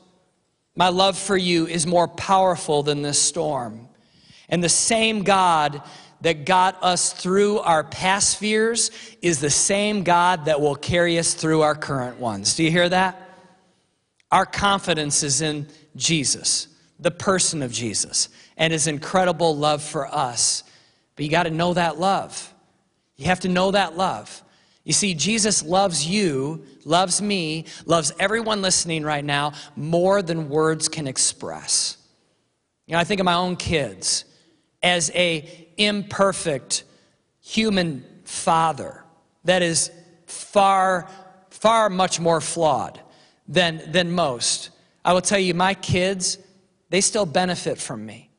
My 0.76 0.90
love 0.90 1.18
for 1.18 1.38
you 1.38 1.68
is 1.68 1.88
more 1.88 2.10
powerful 2.10 2.84
than 2.84 3.02
this 3.02 3.18
storm. 3.18 3.88
And 4.50 4.62
the 4.62 4.68
same 4.68 5.24
God 5.24 5.82
that 6.26 6.44
got 6.44 6.82
us 6.82 7.14
through 7.14 7.60
our 7.60 7.84
past 7.84 8.38
fears 8.38 8.90
is 9.22 9.40
the 9.40 9.50
same 9.52 10.02
God 10.02 10.46
that 10.46 10.60
will 10.60 10.74
carry 10.74 11.20
us 11.20 11.36
through 11.36 11.62
our 11.62 11.76
current 11.76 12.20
ones. 12.20 12.56
Do 12.56 12.64
you 12.64 12.72
hear 12.72 12.90
that? 12.90 13.30
Our 14.32 14.48
confidence 14.48 15.22
is 15.22 15.42
in 15.42 15.68
Jesus, 15.96 16.68
the 17.00 17.12
person 17.12 17.62
of 17.62 17.72
Jesus, 17.72 18.30
and 18.58 18.74
his 18.74 18.88
incredible 18.88 19.56
love 19.56 19.84
for 19.84 20.08
us. 20.08 20.64
But 21.16 21.26
you 21.26 21.30
got 21.30 21.44
to 21.44 21.52
know 21.52 21.76
that 21.76 22.00
love. 22.00 22.52
You 23.18 23.26
have 23.28 23.42
to 23.42 23.48
know 23.48 23.70
that 23.70 23.96
love. 23.96 24.42
You 24.84 24.94
see, 24.94 25.14
Jesus 25.14 25.62
loves 25.62 26.08
you, 26.08 26.66
loves 26.86 27.22
me, 27.22 27.66
loves 27.86 28.12
everyone 28.18 28.64
listening 28.64 29.04
right 29.04 29.24
now 29.24 29.54
more 29.76 30.24
than 30.24 30.50
words 30.50 30.90
can 30.90 31.06
express. 31.06 31.98
You 32.88 32.94
know, 32.94 33.00
I 33.00 33.04
think 33.04 33.20
of 33.20 33.26
my 33.26 33.36
own 33.36 33.58
kids 33.58 34.26
as 34.82 35.12
a 35.14 35.65
imperfect 35.78 36.84
human 37.42 38.06
father 38.24 39.04
that 39.44 39.62
is 39.62 39.92
far, 40.26 41.08
far 41.50 41.90
much 41.90 42.20
more 42.20 42.42
flawed 42.42 43.00
than, 43.48 43.82
than 43.92 44.12
most. 44.12 44.70
I 45.04 45.14
will 45.14 45.22
tell 45.22 45.40
you, 45.40 45.54
my 45.54 45.74
kids, 45.74 46.40
they 46.90 47.02
still 47.02 47.26
benefit 47.26 47.78
from 47.78 48.06
me. 48.06 48.30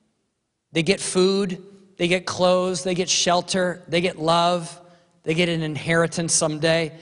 They 0.73 0.83
get 0.83 1.01
food, 1.01 1.63
they 1.97 2.09
get 2.09 2.27
clothes, 2.27 2.83
they 2.83 2.95
get 2.95 3.09
shelter, 3.09 3.83
they 3.89 4.01
get 4.01 4.19
love. 4.19 4.81
They 5.27 5.35
get 5.35 5.49
an 5.49 5.63
inheritance 5.63 6.33
someday. 6.33 6.93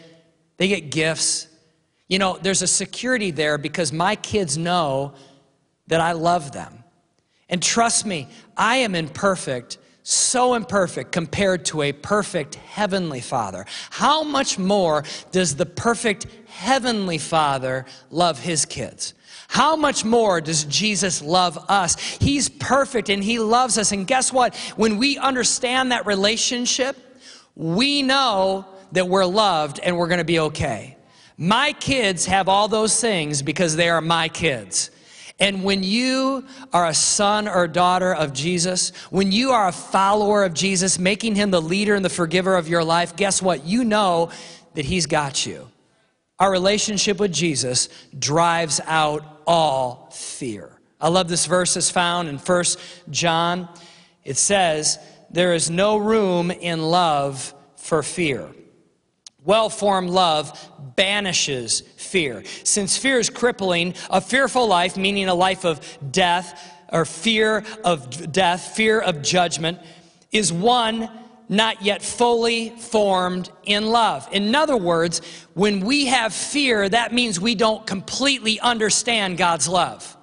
They 0.56 0.66
get 0.66 0.90
gifts. 0.90 1.46
You 2.08 2.18
know, 2.18 2.38
there's 2.40 2.62
a 2.62 2.66
security 2.66 3.30
there 3.30 3.58
because 3.58 3.92
my 3.92 4.16
kids 4.16 4.56
know 4.56 5.12
that 5.88 6.00
I 6.00 6.12
love 6.12 6.50
them. 6.52 6.84
And 7.50 7.62
trust 7.62 8.06
me, 8.06 8.28
I 8.56 8.76
am 8.76 8.94
imperfect, 8.94 9.76
so 10.04 10.52
imperfect 10.52 11.12
compared 11.12 11.64
to 11.64 11.80
a 11.82 11.90
perfect 11.92 12.56
heavenly 12.56 13.20
Father. 13.20 13.64
How 13.90 14.22
much 14.22 14.58
more 14.58 15.02
does 15.32 15.56
the 15.56 15.66
perfect 15.66 16.26
heavenly 16.46 17.18
Father 17.18 17.86
love 18.10 18.38
his 18.38 18.66
kids? 18.66 19.14
How 19.48 19.76
much 19.76 20.04
more 20.04 20.42
does 20.42 20.64
Jesus 20.64 21.22
love 21.22 21.58
us? 21.70 21.98
He's 22.20 22.50
perfect 22.50 23.08
and 23.08 23.24
he 23.24 23.38
loves 23.38 23.78
us. 23.78 23.92
And 23.92 24.06
guess 24.06 24.30
what? 24.32 24.54
When 24.76 24.98
we 24.98 25.16
understand 25.16 25.90
that 25.92 26.06
relationship, 26.06 26.96
we 27.56 28.02
know 28.02 28.66
that 28.92 29.08
we're 29.08 29.24
loved 29.24 29.80
and 29.80 29.96
we're 29.96 30.08
going 30.08 30.18
to 30.18 30.24
be 30.24 30.38
okay. 30.38 30.98
My 31.38 31.72
kids 31.72 32.26
have 32.26 32.48
all 32.48 32.68
those 32.68 33.00
things 33.00 33.42
because 33.42 33.74
they 33.74 33.88
are 33.88 34.02
my 34.02 34.28
kids. 34.28 34.90
And 35.40 35.64
when 35.64 35.82
you 35.82 36.44
are 36.72 36.86
a 36.86 36.94
son 36.94 37.48
or 37.48 37.66
daughter 37.66 38.14
of 38.14 38.32
Jesus, 38.32 38.90
when 39.10 39.32
you 39.32 39.50
are 39.50 39.68
a 39.68 39.72
follower 39.72 40.44
of 40.44 40.54
Jesus, 40.54 40.98
making 40.98 41.34
him 41.34 41.50
the 41.50 41.60
leader 41.60 41.94
and 41.94 42.04
the 42.04 42.10
forgiver 42.10 42.56
of 42.56 42.68
your 42.68 42.84
life, 42.84 43.16
guess 43.16 43.42
what? 43.42 43.64
You 43.64 43.84
know 43.84 44.30
that 44.74 44.84
he's 44.84 45.06
got 45.06 45.44
you. 45.44 45.68
Our 46.38 46.50
relationship 46.50 47.18
with 47.18 47.32
Jesus 47.32 47.88
drives 48.16 48.80
out 48.86 49.24
all 49.46 50.08
fear. 50.12 50.70
I 51.00 51.08
love 51.08 51.28
this 51.28 51.46
verse 51.46 51.76
is 51.76 51.90
found 51.90 52.28
in 52.28 52.38
1 52.38 52.64
John. 53.10 53.68
It 54.24 54.36
says, 54.36 54.98
There 55.30 55.52
is 55.52 55.68
no 55.68 55.96
room 55.96 56.50
in 56.50 56.80
love 56.80 57.54
for 57.76 58.02
fear. 58.02 58.48
Well 59.44 59.68
formed 59.68 60.10
love 60.10 60.58
banishes 60.96 61.82
fear. 62.14 62.44
Since 62.62 62.96
fear 62.96 63.18
is 63.18 63.28
crippling, 63.28 63.92
a 64.08 64.20
fearful 64.20 64.68
life, 64.68 64.96
meaning 64.96 65.26
a 65.26 65.34
life 65.34 65.64
of 65.64 65.80
death 66.12 66.46
or 66.92 67.04
fear 67.04 67.64
of 67.82 68.30
death, 68.30 68.76
fear 68.76 69.00
of 69.00 69.20
judgment, 69.20 69.80
is 70.30 70.52
one 70.52 71.10
not 71.48 71.82
yet 71.82 72.02
fully 72.02 72.70
formed 72.70 73.50
in 73.64 73.86
love. 73.86 74.28
In 74.30 74.54
other 74.54 74.76
words, 74.76 75.22
when 75.54 75.80
we 75.80 76.06
have 76.06 76.32
fear, 76.32 76.88
that 76.88 77.12
means 77.12 77.40
we 77.40 77.56
don't 77.56 77.84
completely 77.84 78.60
understand 78.60 79.36
God's 79.36 79.66
love. 79.66 80.16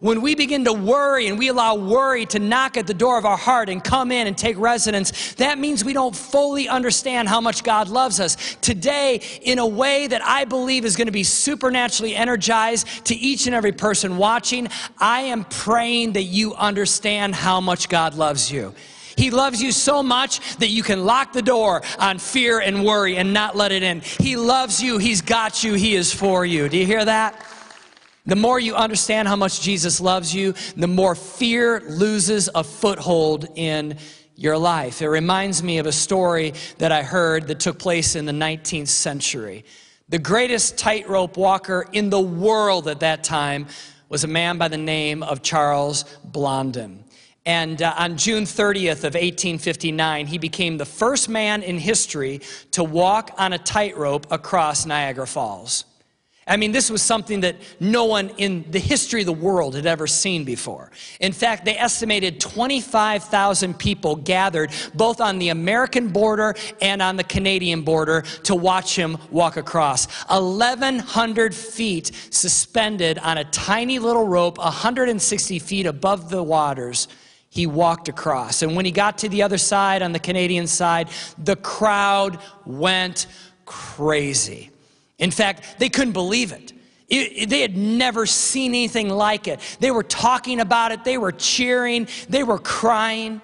When 0.00 0.20
we 0.20 0.34
begin 0.34 0.64
to 0.66 0.74
worry 0.74 1.26
and 1.26 1.38
we 1.38 1.48
allow 1.48 1.74
worry 1.74 2.26
to 2.26 2.38
knock 2.38 2.76
at 2.76 2.86
the 2.86 2.92
door 2.92 3.16
of 3.16 3.24
our 3.24 3.36
heart 3.36 3.70
and 3.70 3.82
come 3.82 4.12
in 4.12 4.26
and 4.26 4.36
take 4.36 4.58
residence, 4.58 5.34
that 5.34 5.58
means 5.58 5.84
we 5.84 5.94
don't 5.94 6.14
fully 6.14 6.68
understand 6.68 7.28
how 7.28 7.40
much 7.40 7.64
God 7.64 7.88
loves 7.88 8.20
us. 8.20 8.56
Today, 8.60 9.22
in 9.40 9.58
a 9.58 9.66
way 9.66 10.06
that 10.06 10.22
I 10.22 10.44
believe 10.44 10.84
is 10.84 10.96
going 10.96 11.06
to 11.06 11.12
be 11.12 11.24
supernaturally 11.24 12.14
energized 12.14 13.06
to 13.06 13.14
each 13.14 13.46
and 13.46 13.54
every 13.54 13.72
person 13.72 14.18
watching, 14.18 14.68
I 14.98 15.20
am 15.22 15.44
praying 15.44 16.12
that 16.12 16.24
you 16.24 16.54
understand 16.54 17.34
how 17.34 17.62
much 17.62 17.88
God 17.88 18.14
loves 18.14 18.52
you. 18.52 18.74
He 19.16 19.30
loves 19.30 19.62
you 19.62 19.72
so 19.72 20.02
much 20.02 20.58
that 20.58 20.68
you 20.68 20.82
can 20.82 21.06
lock 21.06 21.32
the 21.32 21.40
door 21.40 21.82
on 21.98 22.18
fear 22.18 22.60
and 22.60 22.84
worry 22.84 23.16
and 23.16 23.32
not 23.32 23.56
let 23.56 23.72
it 23.72 23.82
in. 23.82 24.02
He 24.02 24.36
loves 24.36 24.82
you. 24.82 24.98
He's 24.98 25.22
got 25.22 25.64
you. 25.64 25.72
He 25.72 25.94
is 25.94 26.12
for 26.12 26.44
you. 26.44 26.68
Do 26.68 26.76
you 26.76 26.84
hear 26.84 27.02
that? 27.02 27.42
The 28.26 28.36
more 28.36 28.58
you 28.58 28.74
understand 28.74 29.28
how 29.28 29.36
much 29.36 29.60
Jesus 29.60 30.00
loves 30.00 30.34
you, 30.34 30.54
the 30.76 30.88
more 30.88 31.14
fear 31.14 31.80
loses 31.88 32.48
a 32.54 32.64
foothold 32.64 33.48
in 33.54 33.98
your 34.34 34.58
life. 34.58 35.00
It 35.00 35.08
reminds 35.08 35.62
me 35.62 35.78
of 35.78 35.86
a 35.86 35.92
story 35.92 36.52
that 36.78 36.90
I 36.90 37.02
heard 37.02 37.46
that 37.46 37.60
took 37.60 37.78
place 37.78 38.16
in 38.16 38.26
the 38.26 38.32
19th 38.32 38.88
century. 38.88 39.64
The 40.08 40.18
greatest 40.18 40.76
tightrope 40.76 41.36
walker 41.36 41.88
in 41.92 42.10
the 42.10 42.20
world 42.20 42.88
at 42.88 43.00
that 43.00 43.24
time 43.24 43.66
was 44.08 44.24
a 44.24 44.28
man 44.28 44.58
by 44.58 44.68
the 44.68 44.76
name 44.76 45.22
of 45.22 45.42
Charles 45.42 46.04
Blondin. 46.24 47.04
And 47.44 47.80
uh, 47.80 47.94
on 47.96 48.16
June 48.16 48.42
30th 48.42 49.04
of 49.04 49.14
1859, 49.14 50.26
he 50.26 50.38
became 50.38 50.78
the 50.78 50.84
first 50.84 51.28
man 51.28 51.62
in 51.62 51.78
history 51.78 52.40
to 52.72 52.82
walk 52.82 53.30
on 53.38 53.52
a 53.52 53.58
tightrope 53.58 54.26
across 54.32 54.84
Niagara 54.84 55.28
Falls. 55.28 55.84
I 56.48 56.56
mean, 56.56 56.70
this 56.70 56.90
was 56.90 57.02
something 57.02 57.40
that 57.40 57.56
no 57.80 58.04
one 58.04 58.28
in 58.36 58.70
the 58.70 58.78
history 58.78 59.20
of 59.20 59.26
the 59.26 59.32
world 59.32 59.74
had 59.74 59.84
ever 59.84 60.06
seen 60.06 60.44
before. 60.44 60.92
In 61.18 61.32
fact, 61.32 61.64
they 61.64 61.76
estimated 61.76 62.38
25,000 62.38 63.76
people 63.76 64.14
gathered 64.14 64.70
both 64.94 65.20
on 65.20 65.40
the 65.40 65.48
American 65.48 66.08
border 66.08 66.54
and 66.80 67.02
on 67.02 67.16
the 67.16 67.24
Canadian 67.24 67.82
border 67.82 68.22
to 68.44 68.54
watch 68.54 68.94
him 68.94 69.18
walk 69.32 69.56
across. 69.56 70.06
1,100 70.28 71.52
feet 71.52 72.12
suspended 72.30 73.18
on 73.18 73.38
a 73.38 73.44
tiny 73.46 73.98
little 73.98 74.28
rope, 74.28 74.58
160 74.58 75.58
feet 75.58 75.86
above 75.86 76.30
the 76.30 76.44
waters 76.44 77.08
he 77.50 77.66
walked 77.66 78.08
across. 78.08 78.62
And 78.62 78.76
when 78.76 78.84
he 78.84 78.92
got 78.92 79.18
to 79.18 79.28
the 79.28 79.42
other 79.42 79.58
side, 79.58 80.02
on 80.02 80.12
the 80.12 80.20
Canadian 80.20 80.68
side, 80.68 81.08
the 81.38 81.56
crowd 81.56 82.38
went 82.64 83.26
crazy. 83.64 84.70
In 85.18 85.30
fact, 85.30 85.78
they 85.78 85.88
couldn't 85.88 86.12
believe 86.12 86.52
it. 86.52 86.72
it. 87.08 87.48
They 87.48 87.60
had 87.60 87.76
never 87.76 88.26
seen 88.26 88.72
anything 88.72 89.08
like 89.08 89.48
it. 89.48 89.60
They 89.80 89.90
were 89.90 90.02
talking 90.02 90.60
about 90.60 90.92
it, 90.92 91.04
they 91.04 91.18
were 91.18 91.32
cheering, 91.32 92.08
they 92.28 92.42
were 92.42 92.58
crying. 92.58 93.40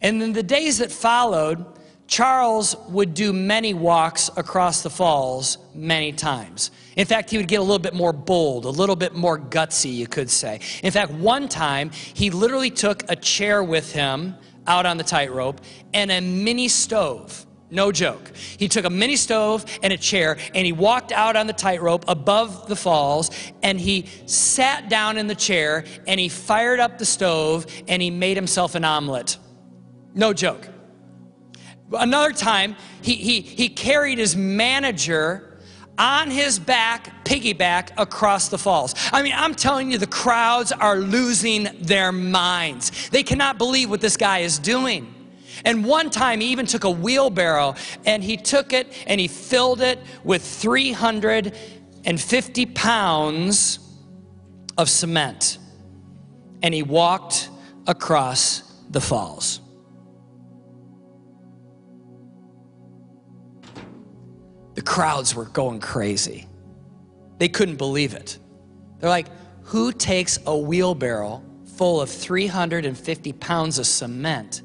And 0.00 0.22
in 0.22 0.32
the 0.32 0.42
days 0.42 0.78
that 0.78 0.90
followed, 0.90 1.64
Charles 2.10 2.74
would 2.88 3.14
do 3.14 3.32
many 3.32 3.72
walks 3.72 4.30
across 4.36 4.82
the 4.82 4.90
falls 4.90 5.58
many 5.74 6.10
times. 6.10 6.72
In 6.96 7.06
fact, 7.06 7.30
he 7.30 7.36
would 7.36 7.46
get 7.46 7.60
a 7.60 7.62
little 7.62 7.78
bit 7.78 7.94
more 7.94 8.12
bold, 8.12 8.64
a 8.64 8.70
little 8.70 8.96
bit 8.96 9.14
more 9.14 9.38
gutsy, 9.38 9.94
you 9.94 10.08
could 10.08 10.28
say. 10.28 10.58
In 10.82 10.90
fact, 10.90 11.12
one 11.12 11.48
time, 11.48 11.90
he 11.92 12.30
literally 12.30 12.70
took 12.70 13.04
a 13.08 13.14
chair 13.14 13.62
with 13.62 13.92
him 13.92 14.34
out 14.66 14.86
on 14.86 14.96
the 14.96 15.04
tightrope 15.04 15.60
and 15.94 16.10
a 16.10 16.20
mini 16.20 16.66
stove. 16.66 17.46
No 17.70 17.92
joke. 17.92 18.32
He 18.36 18.68
took 18.68 18.84
a 18.84 18.90
mini 18.90 19.16
stove 19.16 19.64
and 19.82 19.92
a 19.92 19.96
chair 19.96 20.38
and 20.54 20.66
he 20.66 20.72
walked 20.72 21.12
out 21.12 21.36
on 21.36 21.46
the 21.46 21.52
tightrope 21.52 22.04
above 22.08 22.66
the 22.68 22.74
falls 22.74 23.30
and 23.62 23.80
he 23.80 24.06
sat 24.26 24.88
down 24.88 25.16
in 25.16 25.28
the 25.28 25.34
chair 25.34 25.84
and 26.06 26.18
he 26.18 26.28
fired 26.28 26.80
up 26.80 26.98
the 26.98 27.04
stove 27.04 27.66
and 27.86 28.02
he 28.02 28.10
made 28.10 28.36
himself 28.36 28.74
an 28.74 28.84
omelet. 28.84 29.38
No 30.14 30.32
joke. 30.32 30.68
Another 31.92 32.32
time, 32.32 32.76
he, 33.02 33.14
he, 33.14 33.40
he 33.40 33.68
carried 33.68 34.18
his 34.18 34.36
manager 34.36 35.58
on 35.98 36.30
his 36.30 36.58
back, 36.58 37.24
piggyback 37.24 37.90
across 37.98 38.48
the 38.48 38.58
falls. 38.58 38.94
I 39.12 39.22
mean, 39.22 39.34
I'm 39.36 39.54
telling 39.54 39.92
you, 39.92 39.98
the 39.98 40.06
crowds 40.06 40.72
are 40.72 40.96
losing 40.96 41.68
their 41.80 42.10
minds. 42.10 43.10
They 43.10 43.22
cannot 43.22 43.58
believe 43.58 43.90
what 43.90 44.00
this 44.00 44.16
guy 44.16 44.38
is 44.38 44.58
doing. 44.58 45.19
And 45.64 45.84
one 45.84 46.10
time 46.10 46.40
he 46.40 46.48
even 46.48 46.66
took 46.66 46.84
a 46.84 46.90
wheelbarrow 46.90 47.74
and 48.06 48.22
he 48.22 48.36
took 48.36 48.72
it 48.72 48.92
and 49.06 49.20
he 49.20 49.28
filled 49.28 49.80
it 49.80 49.98
with 50.24 50.44
350 50.44 52.66
pounds 52.66 53.78
of 54.78 54.88
cement. 54.88 55.58
And 56.62 56.74
he 56.74 56.82
walked 56.82 57.48
across 57.86 58.62
the 58.90 59.00
falls. 59.00 59.60
The 64.74 64.82
crowds 64.82 65.34
were 65.34 65.46
going 65.46 65.80
crazy. 65.80 66.46
They 67.38 67.48
couldn't 67.48 67.76
believe 67.76 68.14
it. 68.14 68.38
They're 68.98 69.10
like, 69.10 69.28
who 69.64 69.92
takes 69.92 70.38
a 70.46 70.56
wheelbarrow 70.56 71.42
full 71.76 72.00
of 72.00 72.10
350 72.10 73.32
pounds 73.34 73.78
of 73.78 73.86
cement 73.86 74.62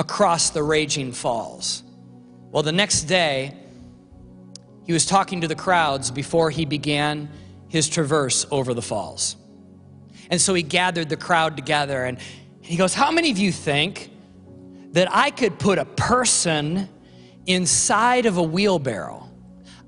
across 0.00 0.48
the 0.48 0.62
raging 0.62 1.12
falls. 1.12 1.82
Well, 2.50 2.62
the 2.62 2.72
next 2.72 3.02
day, 3.02 3.54
he 4.86 4.94
was 4.94 5.04
talking 5.04 5.42
to 5.42 5.46
the 5.46 5.54
crowds 5.54 6.10
before 6.10 6.50
he 6.50 6.64
began 6.64 7.28
his 7.68 7.86
traverse 7.86 8.46
over 8.50 8.72
the 8.72 8.80
falls. 8.80 9.36
And 10.30 10.40
so 10.40 10.54
he 10.54 10.62
gathered 10.62 11.10
the 11.10 11.18
crowd 11.18 11.54
together 11.54 12.06
and 12.06 12.18
he 12.62 12.76
goes, 12.76 12.94
How 12.94 13.10
many 13.10 13.30
of 13.30 13.36
you 13.36 13.52
think 13.52 14.10
that 14.92 15.14
I 15.14 15.30
could 15.30 15.58
put 15.58 15.76
a 15.76 15.84
person 15.84 16.88
inside 17.44 18.24
of 18.24 18.38
a 18.38 18.42
wheelbarrow, 18.42 19.28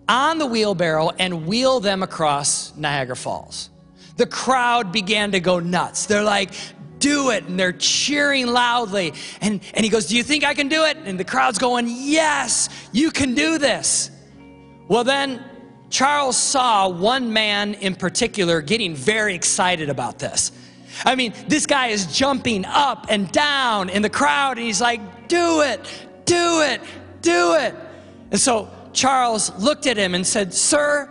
on 0.09 0.37
the 0.37 0.47
wheelbarrow, 0.47 1.11
and 1.19 1.47
wheel 1.47 1.81
them 1.81 2.03
across 2.03 2.77
Niagara 2.77 3.17
Falls? 3.17 3.71
The 4.19 4.27
crowd 4.27 4.93
began 4.93 5.33
to 5.33 5.41
go 5.41 5.59
nuts. 5.59 6.05
They're 6.05 6.23
like, 6.23 6.53
do 7.03 7.31
it. 7.31 7.45
And 7.45 7.59
they're 7.61 7.73
cheering 7.73 8.47
loudly. 8.47 9.13
And, 9.43 9.61
and 9.75 9.85
he 9.85 9.91
goes, 9.91 10.07
Do 10.07 10.17
you 10.17 10.23
think 10.23 10.45
I 10.45 10.55
can 10.55 10.69
do 10.69 10.85
it? 10.85 10.97
And 11.05 11.21
the 11.21 11.25
crowd's 11.25 11.59
going, 11.59 11.87
Yes, 11.89 12.71
you 12.93 13.11
can 13.11 13.35
do 13.35 13.59
this. 13.59 14.11
Well, 14.89 15.05
then 15.05 15.45
Charles 15.91 16.37
saw 16.37 16.89
one 16.89 17.33
man 17.33 17.75
in 17.75 17.95
particular 17.95 18.63
getting 18.63 18.95
very 18.95 19.35
excited 19.35 19.91
about 19.91 20.19
this. 20.19 20.53
I 21.05 21.15
mean, 21.15 21.35
this 21.49 21.67
guy 21.67 21.89
is 21.89 22.07
jumping 22.07 22.65
up 22.65 23.07
and 23.09 23.31
down 23.33 23.89
in 23.89 24.03
the 24.03 24.11
crowd, 24.11 24.59
and 24.59 24.67
he's 24.67 24.81
like, 24.81 25.29
Do 25.29 25.61
it, 25.63 25.81
do 26.25 26.63
it, 26.63 26.81
do 27.21 27.55
it. 27.57 27.75
And 28.31 28.41
so 28.41 28.71
Charles 28.93 29.53
looked 29.59 29.87
at 29.87 29.97
him 29.97 30.15
and 30.15 30.27
said, 30.27 30.55
Sir, 30.55 31.11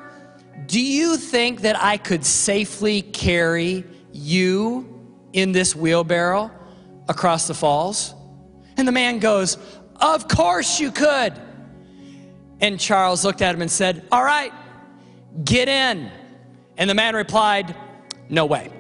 do 0.67 0.82
you 0.82 1.17
think 1.17 1.62
that 1.62 1.82
I 1.82 1.97
could 1.97 2.25
safely 2.25 3.01
carry 3.01 3.84
you 4.13 4.90
in 5.34 5.52
this 5.52 5.76
wheelbarrow 5.76 6.52
across 7.08 7.48
the 7.48 7.54
falls? 7.54 8.13
And 8.78 8.88
the 8.88 8.91
man 8.91 9.20
goes, 9.20 9.58
Of 9.98 10.28
course 10.28 10.80
you 10.80 10.91
could. 10.91 11.34
And 12.60 12.80
Charles 12.80 13.26
looked 13.26 13.41
at 13.41 13.56
him 13.56 13.62
and 13.62 13.72
said, 13.72 14.08
All 14.12 14.24
right, 14.24 14.54
get 15.44 15.67
in. 15.67 16.12
And 16.78 16.89
the 16.89 16.96
man 16.96 17.15
replied, 17.15 17.76
No 18.30 18.46
way. 18.46 18.72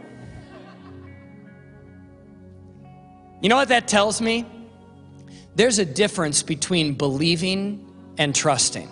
You 3.41 3.49
know 3.49 3.55
what 3.55 3.69
that 3.69 3.87
tells 3.87 4.21
me? 4.21 4.45
There's 5.55 5.79
a 5.79 5.85
difference 5.85 6.43
between 6.43 6.93
believing 6.93 7.91
and 8.17 8.33
trusting. 8.35 8.89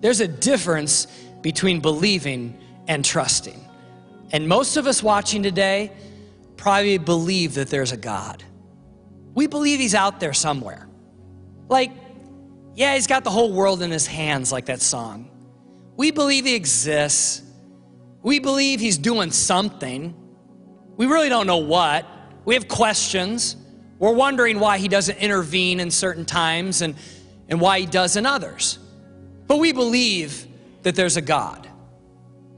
There's 0.00 0.20
a 0.20 0.28
difference 0.28 1.06
between 1.42 1.80
believing 1.80 2.58
and 2.88 3.04
trusting. 3.04 3.61
And 4.32 4.48
most 4.48 4.78
of 4.78 4.86
us 4.86 5.02
watching 5.02 5.42
today 5.42 5.92
probably 6.56 6.96
believe 6.96 7.54
that 7.54 7.68
there's 7.68 7.92
a 7.92 7.96
God. 7.96 8.42
We 9.34 9.46
believe 9.46 9.78
He's 9.78 9.94
out 9.94 10.20
there 10.20 10.32
somewhere. 10.32 10.88
Like, 11.68 11.92
yeah, 12.74 12.94
He's 12.94 13.06
got 13.06 13.24
the 13.24 13.30
whole 13.30 13.52
world 13.52 13.82
in 13.82 13.90
His 13.90 14.06
hands, 14.06 14.50
like 14.50 14.66
that 14.66 14.80
song. 14.80 15.30
We 15.96 16.10
believe 16.10 16.46
He 16.46 16.54
exists. 16.54 17.42
We 18.22 18.38
believe 18.38 18.80
He's 18.80 18.96
doing 18.98 19.30
something. 19.30 20.14
We 20.96 21.06
really 21.06 21.28
don't 21.28 21.46
know 21.46 21.58
what. 21.58 22.06
We 22.44 22.54
have 22.54 22.68
questions. 22.68 23.56
We're 23.98 24.14
wondering 24.14 24.58
why 24.58 24.78
He 24.78 24.88
doesn't 24.88 25.18
intervene 25.18 25.78
in 25.78 25.90
certain 25.90 26.24
times 26.24 26.80
and, 26.80 26.94
and 27.48 27.60
why 27.60 27.80
He 27.80 27.86
does 27.86 28.16
in 28.16 28.24
others. 28.24 28.78
But 29.46 29.58
we 29.58 29.72
believe 29.72 30.46
that 30.82 30.94
there's 30.94 31.18
a 31.18 31.22
God. 31.22 31.68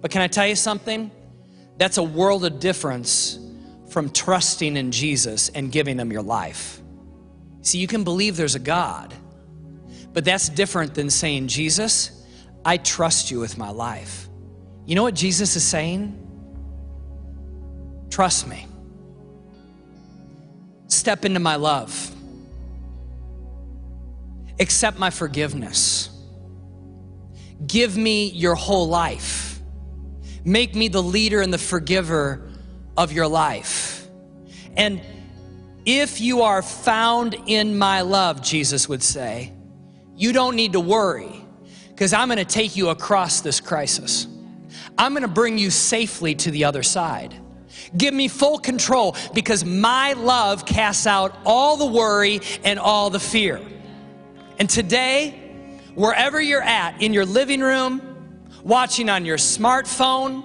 But 0.00 0.12
can 0.12 0.22
I 0.22 0.28
tell 0.28 0.46
you 0.46 0.56
something? 0.56 1.10
That's 1.76 1.98
a 1.98 2.02
world 2.02 2.44
of 2.44 2.60
difference 2.60 3.38
from 3.90 4.10
trusting 4.10 4.76
in 4.76 4.92
Jesus 4.92 5.48
and 5.48 5.70
giving 5.70 5.98
Him 5.98 6.12
your 6.12 6.22
life. 6.22 6.80
See, 7.62 7.78
you 7.78 7.86
can 7.86 8.04
believe 8.04 8.36
there's 8.36 8.54
a 8.54 8.60
God, 8.60 9.14
but 10.12 10.24
that's 10.24 10.48
different 10.48 10.94
than 10.94 11.10
saying, 11.10 11.48
Jesus, 11.48 12.24
I 12.64 12.76
trust 12.76 13.30
you 13.30 13.40
with 13.40 13.58
my 13.58 13.70
life. 13.70 14.28
You 14.86 14.94
know 14.94 15.02
what 15.02 15.14
Jesus 15.14 15.56
is 15.56 15.64
saying? 15.64 16.20
Trust 18.10 18.46
me. 18.46 18.66
Step 20.88 21.24
into 21.24 21.40
my 21.40 21.56
love. 21.56 22.10
Accept 24.60 24.98
my 24.98 25.10
forgiveness. 25.10 26.10
Give 27.66 27.96
me 27.96 28.28
your 28.30 28.54
whole 28.54 28.88
life. 28.88 29.53
Make 30.44 30.74
me 30.74 30.88
the 30.88 31.02
leader 31.02 31.40
and 31.40 31.52
the 31.52 31.58
forgiver 31.58 32.42
of 32.96 33.12
your 33.12 33.26
life. 33.26 34.06
And 34.76 35.00
if 35.86 36.20
you 36.20 36.42
are 36.42 36.62
found 36.62 37.34
in 37.46 37.78
my 37.78 38.02
love, 38.02 38.42
Jesus 38.42 38.88
would 38.88 39.02
say, 39.02 39.52
you 40.16 40.32
don't 40.32 40.56
need 40.56 40.72
to 40.72 40.80
worry 40.80 41.44
because 41.88 42.12
I'm 42.12 42.28
going 42.28 42.38
to 42.38 42.44
take 42.44 42.76
you 42.76 42.88
across 42.88 43.40
this 43.40 43.60
crisis. 43.60 44.26
I'm 44.96 45.12
going 45.12 45.22
to 45.22 45.28
bring 45.28 45.58
you 45.58 45.70
safely 45.70 46.34
to 46.36 46.50
the 46.50 46.64
other 46.64 46.82
side. 46.82 47.34
Give 47.96 48.14
me 48.14 48.28
full 48.28 48.58
control 48.58 49.16
because 49.34 49.64
my 49.64 50.12
love 50.14 50.66
casts 50.66 51.06
out 51.06 51.36
all 51.44 51.76
the 51.76 51.86
worry 51.86 52.40
and 52.64 52.78
all 52.78 53.10
the 53.10 53.20
fear. 53.20 53.60
And 54.58 54.70
today, 54.70 55.30
wherever 55.94 56.40
you're 56.40 56.62
at, 56.62 57.00
in 57.02 57.12
your 57.12 57.26
living 57.26 57.60
room, 57.60 58.13
watching 58.64 59.08
on 59.08 59.24
your 59.24 59.36
smartphone, 59.36 60.42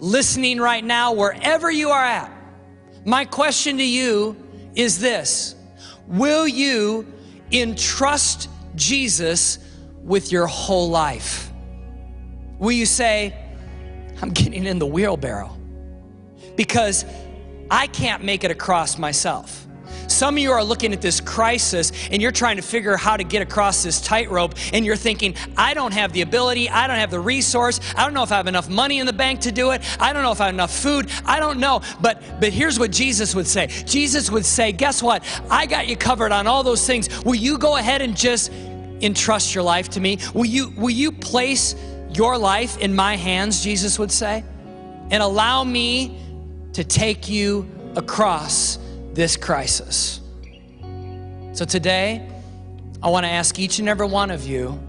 listening 0.00 0.58
right 0.58 0.84
now, 0.84 1.12
wherever 1.12 1.70
you 1.70 1.90
are 1.90 2.02
at, 2.02 2.32
my 3.04 3.24
question 3.24 3.76
to 3.78 3.84
you 3.84 4.36
is 4.74 4.98
this 4.98 5.54
Will 6.08 6.48
you 6.48 7.06
entrust 7.52 8.48
Jesus 8.74 9.58
with 10.02 10.32
your 10.32 10.46
whole 10.46 10.90
life? 10.90 11.52
Will 12.58 12.72
you 12.72 12.86
say, 12.86 13.38
I'm 14.22 14.30
getting 14.30 14.64
in 14.64 14.78
the 14.78 14.86
wheelbarrow 14.86 15.56
because 16.56 17.04
I 17.70 17.86
can't 17.88 18.24
make 18.24 18.44
it 18.44 18.50
across 18.50 18.98
myself? 18.98 19.63
Some 20.08 20.34
of 20.34 20.38
you 20.38 20.52
are 20.52 20.62
looking 20.62 20.92
at 20.92 21.00
this 21.00 21.20
crisis 21.20 21.92
and 22.10 22.20
you're 22.20 22.32
trying 22.32 22.56
to 22.56 22.62
figure 22.62 22.92
out 22.92 23.00
how 23.00 23.16
to 23.16 23.24
get 23.24 23.42
across 23.42 23.82
this 23.82 24.00
tightrope 24.00 24.54
and 24.72 24.84
you're 24.84 24.96
thinking, 24.96 25.34
I 25.56 25.74
don't 25.74 25.92
have 25.92 26.12
the 26.12 26.22
ability, 26.22 26.68
I 26.68 26.86
don't 26.86 26.98
have 26.98 27.10
the 27.10 27.20
resource, 27.20 27.80
I 27.96 28.04
don't 28.04 28.14
know 28.14 28.22
if 28.22 28.32
I 28.32 28.36
have 28.36 28.46
enough 28.46 28.68
money 28.68 28.98
in 28.98 29.06
the 29.06 29.12
bank 29.12 29.40
to 29.40 29.52
do 29.52 29.70
it, 29.70 29.82
I 30.00 30.12
don't 30.12 30.22
know 30.22 30.32
if 30.32 30.40
I 30.40 30.46
have 30.46 30.54
enough 30.54 30.74
food, 30.74 31.10
I 31.24 31.40
don't 31.40 31.58
know. 31.58 31.80
But 32.00 32.22
but 32.40 32.52
here's 32.52 32.78
what 32.78 32.90
Jesus 32.90 33.34
would 33.34 33.46
say. 33.46 33.66
Jesus 33.66 34.30
would 34.30 34.44
say, 34.44 34.72
guess 34.72 35.02
what? 35.02 35.24
I 35.50 35.66
got 35.66 35.88
you 35.88 35.96
covered 35.96 36.32
on 36.32 36.46
all 36.46 36.62
those 36.62 36.86
things. 36.86 37.24
Will 37.24 37.34
you 37.34 37.58
go 37.58 37.76
ahead 37.76 38.02
and 38.02 38.16
just 38.16 38.50
entrust 39.00 39.54
your 39.54 39.64
life 39.64 39.88
to 39.90 40.00
me? 40.00 40.18
Will 40.34 40.44
you 40.44 40.72
will 40.76 40.90
you 40.90 41.12
place 41.12 41.74
your 42.12 42.38
life 42.38 42.78
in 42.78 42.94
my 42.94 43.16
hands, 43.16 43.62
Jesus 43.62 43.98
would 43.98 44.12
say, 44.12 44.44
and 45.10 45.22
allow 45.22 45.64
me 45.64 46.18
to 46.72 46.84
take 46.84 47.28
you 47.28 47.68
across 47.96 48.78
this 49.14 49.36
crisis. 49.36 50.20
So 51.52 51.64
today, 51.64 52.28
I 53.02 53.08
want 53.08 53.24
to 53.24 53.30
ask 53.30 53.58
each 53.58 53.78
and 53.78 53.88
every 53.88 54.06
one 54.06 54.30
of 54.30 54.46
you 54.46 54.80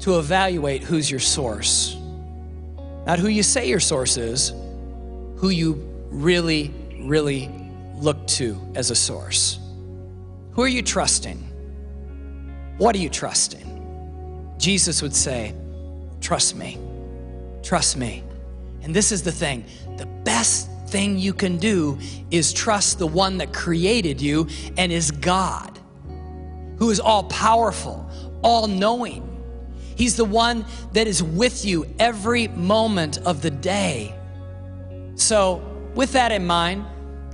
to 0.00 0.18
evaluate 0.18 0.82
who's 0.82 1.10
your 1.10 1.20
source. 1.20 1.96
Not 3.06 3.18
who 3.18 3.28
you 3.28 3.42
say 3.42 3.68
your 3.68 3.80
source 3.80 4.16
is, 4.16 4.52
who 5.36 5.50
you 5.50 5.74
really, 6.10 6.72
really 6.98 7.50
look 7.96 8.26
to 8.26 8.58
as 8.74 8.90
a 8.90 8.94
source. 8.94 9.58
Who 10.52 10.62
are 10.62 10.68
you 10.68 10.82
trusting? 10.82 11.38
What 12.78 12.96
are 12.96 12.98
you 12.98 13.10
trusting? 13.10 14.54
Jesus 14.58 15.02
would 15.02 15.14
say, 15.14 15.54
Trust 16.20 16.56
me. 16.56 16.78
Trust 17.62 17.96
me. 17.96 18.22
And 18.82 18.94
this 18.94 19.12
is 19.12 19.22
the 19.22 19.32
thing 19.32 19.64
the 19.96 20.06
best 20.06 20.70
thing 20.88 21.18
you 21.18 21.32
can 21.32 21.58
do 21.58 21.98
is 22.30 22.52
trust 22.52 22.98
the 22.98 23.06
one 23.06 23.38
that 23.38 23.52
created 23.52 24.20
you 24.20 24.48
and 24.76 24.92
is 24.92 25.10
God, 25.10 25.78
who 26.78 26.90
is 26.90 27.00
all 27.00 27.24
powerful, 27.24 28.08
all 28.42 28.66
knowing. 28.66 29.22
He's 29.96 30.16
the 30.16 30.24
one 30.24 30.64
that 30.92 31.06
is 31.06 31.22
with 31.22 31.64
you 31.64 31.86
every 31.98 32.48
moment 32.48 33.18
of 33.18 33.42
the 33.42 33.50
day. 33.50 34.14
So, 35.14 35.62
with 35.94 36.12
that 36.12 36.30
in 36.30 36.46
mind, 36.46 36.84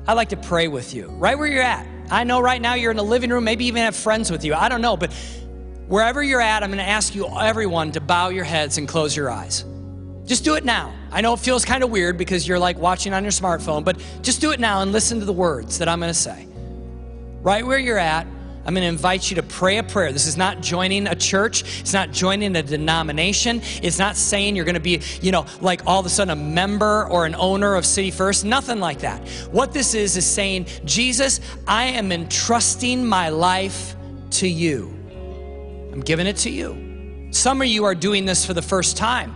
I'd 0.06 0.14
like 0.14 0.28
to 0.30 0.36
pray 0.36 0.68
with 0.68 0.94
you 0.94 1.08
right 1.08 1.36
where 1.36 1.48
you're 1.48 1.62
at. 1.62 1.86
I 2.10 2.24
know 2.24 2.40
right 2.40 2.60
now 2.60 2.74
you're 2.74 2.90
in 2.90 2.96
the 2.96 3.04
living 3.04 3.30
room, 3.30 3.44
maybe 3.44 3.64
even 3.66 3.82
have 3.82 3.96
friends 3.96 4.30
with 4.30 4.44
you. 4.44 4.54
I 4.54 4.68
don't 4.68 4.82
know, 4.82 4.96
but 4.96 5.12
wherever 5.88 6.22
you're 6.22 6.40
at, 6.40 6.62
I'm 6.62 6.70
going 6.70 6.78
to 6.78 6.88
ask 6.88 7.14
you, 7.14 7.26
everyone, 7.26 7.92
to 7.92 8.00
bow 8.00 8.28
your 8.28 8.44
heads 8.44 8.78
and 8.78 8.86
close 8.86 9.16
your 9.16 9.30
eyes. 9.30 9.64
Just 10.26 10.44
do 10.44 10.54
it 10.54 10.64
now. 10.64 10.94
I 11.10 11.20
know 11.20 11.34
it 11.34 11.40
feels 11.40 11.64
kind 11.64 11.82
of 11.82 11.90
weird 11.90 12.16
because 12.16 12.46
you're 12.46 12.58
like 12.58 12.78
watching 12.78 13.12
on 13.12 13.24
your 13.24 13.32
smartphone, 13.32 13.84
but 13.84 14.02
just 14.22 14.40
do 14.40 14.52
it 14.52 14.60
now 14.60 14.80
and 14.80 14.92
listen 14.92 15.18
to 15.20 15.24
the 15.24 15.32
words 15.32 15.78
that 15.78 15.88
I'm 15.88 15.98
going 15.98 16.10
to 16.10 16.18
say. 16.18 16.46
Right 17.42 17.66
where 17.66 17.78
you're 17.78 17.98
at, 17.98 18.26
I'm 18.64 18.74
going 18.74 18.82
to 18.82 18.88
invite 18.88 19.28
you 19.28 19.36
to 19.36 19.42
pray 19.42 19.78
a 19.78 19.82
prayer. 19.82 20.12
This 20.12 20.26
is 20.28 20.36
not 20.36 20.60
joining 20.60 21.08
a 21.08 21.16
church. 21.16 21.80
It's 21.80 21.92
not 21.92 22.12
joining 22.12 22.54
a 22.54 22.62
denomination. 22.62 23.60
It's 23.82 23.98
not 23.98 24.16
saying 24.16 24.54
you're 24.54 24.64
going 24.64 24.76
to 24.76 24.80
be, 24.80 25.02
you 25.20 25.32
know, 25.32 25.46
like 25.60 25.84
all 25.86 25.98
of 25.98 26.06
a 26.06 26.08
sudden 26.08 26.30
a 26.30 26.40
member 26.40 27.08
or 27.08 27.26
an 27.26 27.34
owner 27.34 27.74
of 27.74 27.84
City 27.84 28.12
First. 28.12 28.44
Nothing 28.44 28.78
like 28.78 29.00
that. 29.00 29.26
What 29.50 29.72
this 29.72 29.94
is, 29.94 30.16
is 30.16 30.24
saying, 30.24 30.66
Jesus, 30.84 31.40
I 31.66 31.86
am 31.86 32.12
entrusting 32.12 33.04
my 33.04 33.30
life 33.30 33.96
to 34.32 34.46
you. 34.46 34.96
I'm 35.92 36.00
giving 36.00 36.28
it 36.28 36.36
to 36.38 36.50
you. 36.50 37.30
Some 37.32 37.60
of 37.60 37.66
you 37.66 37.84
are 37.84 37.94
doing 37.96 38.24
this 38.26 38.46
for 38.46 38.54
the 38.54 38.62
first 38.62 38.96
time. 38.96 39.34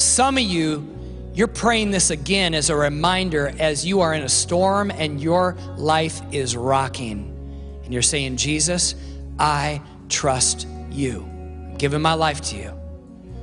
Some 0.00 0.38
of 0.38 0.42
you, 0.42 0.88
you're 1.34 1.46
praying 1.46 1.90
this 1.90 2.08
again 2.08 2.54
as 2.54 2.70
a 2.70 2.74
reminder 2.74 3.52
as 3.58 3.84
you 3.84 4.00
are 4.00 4.14
in 4.14 4.22
a 4.22 4.30
storm 4.30 4.90
and 4.90 5.20
your 5.20 5.58
life 5.76 6.22
is 6.32 6.56
rocking. 6.56 7.36
And 7.84 7.92
you're 7.92 8.00
saying, 8.00 8.38
Jesus, 8.38 8.94
I 9.38 9.82
trust 10.08 10.66
you. 10.90 11.20
I'm 11.22 11.76
giving 11.76 12.00
my 12.00 12.14
life 12.14 12.40
to 12.44 12.56
you. 12.56 12.72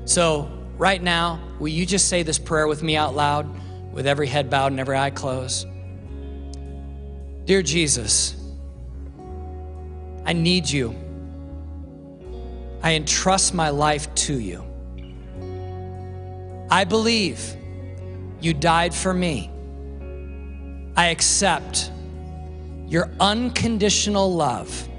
So, 0.06 0.50
right 0.80 1.02
now, 1.02 1.40
will 1.60 1.68
you 1.68 1.86
just 1.86 2.08
say 2.08 2.24
this 2.24 2.40
prayer 2.40 2.68
with 2.68 2.82
me 2.82 2.98
out 2.98 3.16
loud, 3.16 3.48
with 3.94 4.08
every 4.08 4.26
head 4.26 4.50
bowed 4.50 4.72
and 4.72 4.80
every 4.80 4.98
eye 4.98 5.12
closed? 5.12 5.68
Dear 7.46 7.62
Jesus, 7.62 8.36
I 10.26 10.34
need 10.34 10.68
you. 10.68 10.96
I 12.82 12.94
entrust 12.94 13.54
my 13.54 13.70
life 13.70 14.14
to 14.16 14.40
you. 14.40 14.67
I 16.70 16.84
believe 16.84 17.56
you 18.42 18.54
died 18.54 18.94
for 18.94 19.14
me. 19.14 19.50
I 20.96 21.08
accept 21.08 21.92
your 22.88 23.10
unconditional 23.20 24.34
love. 24.34 24.90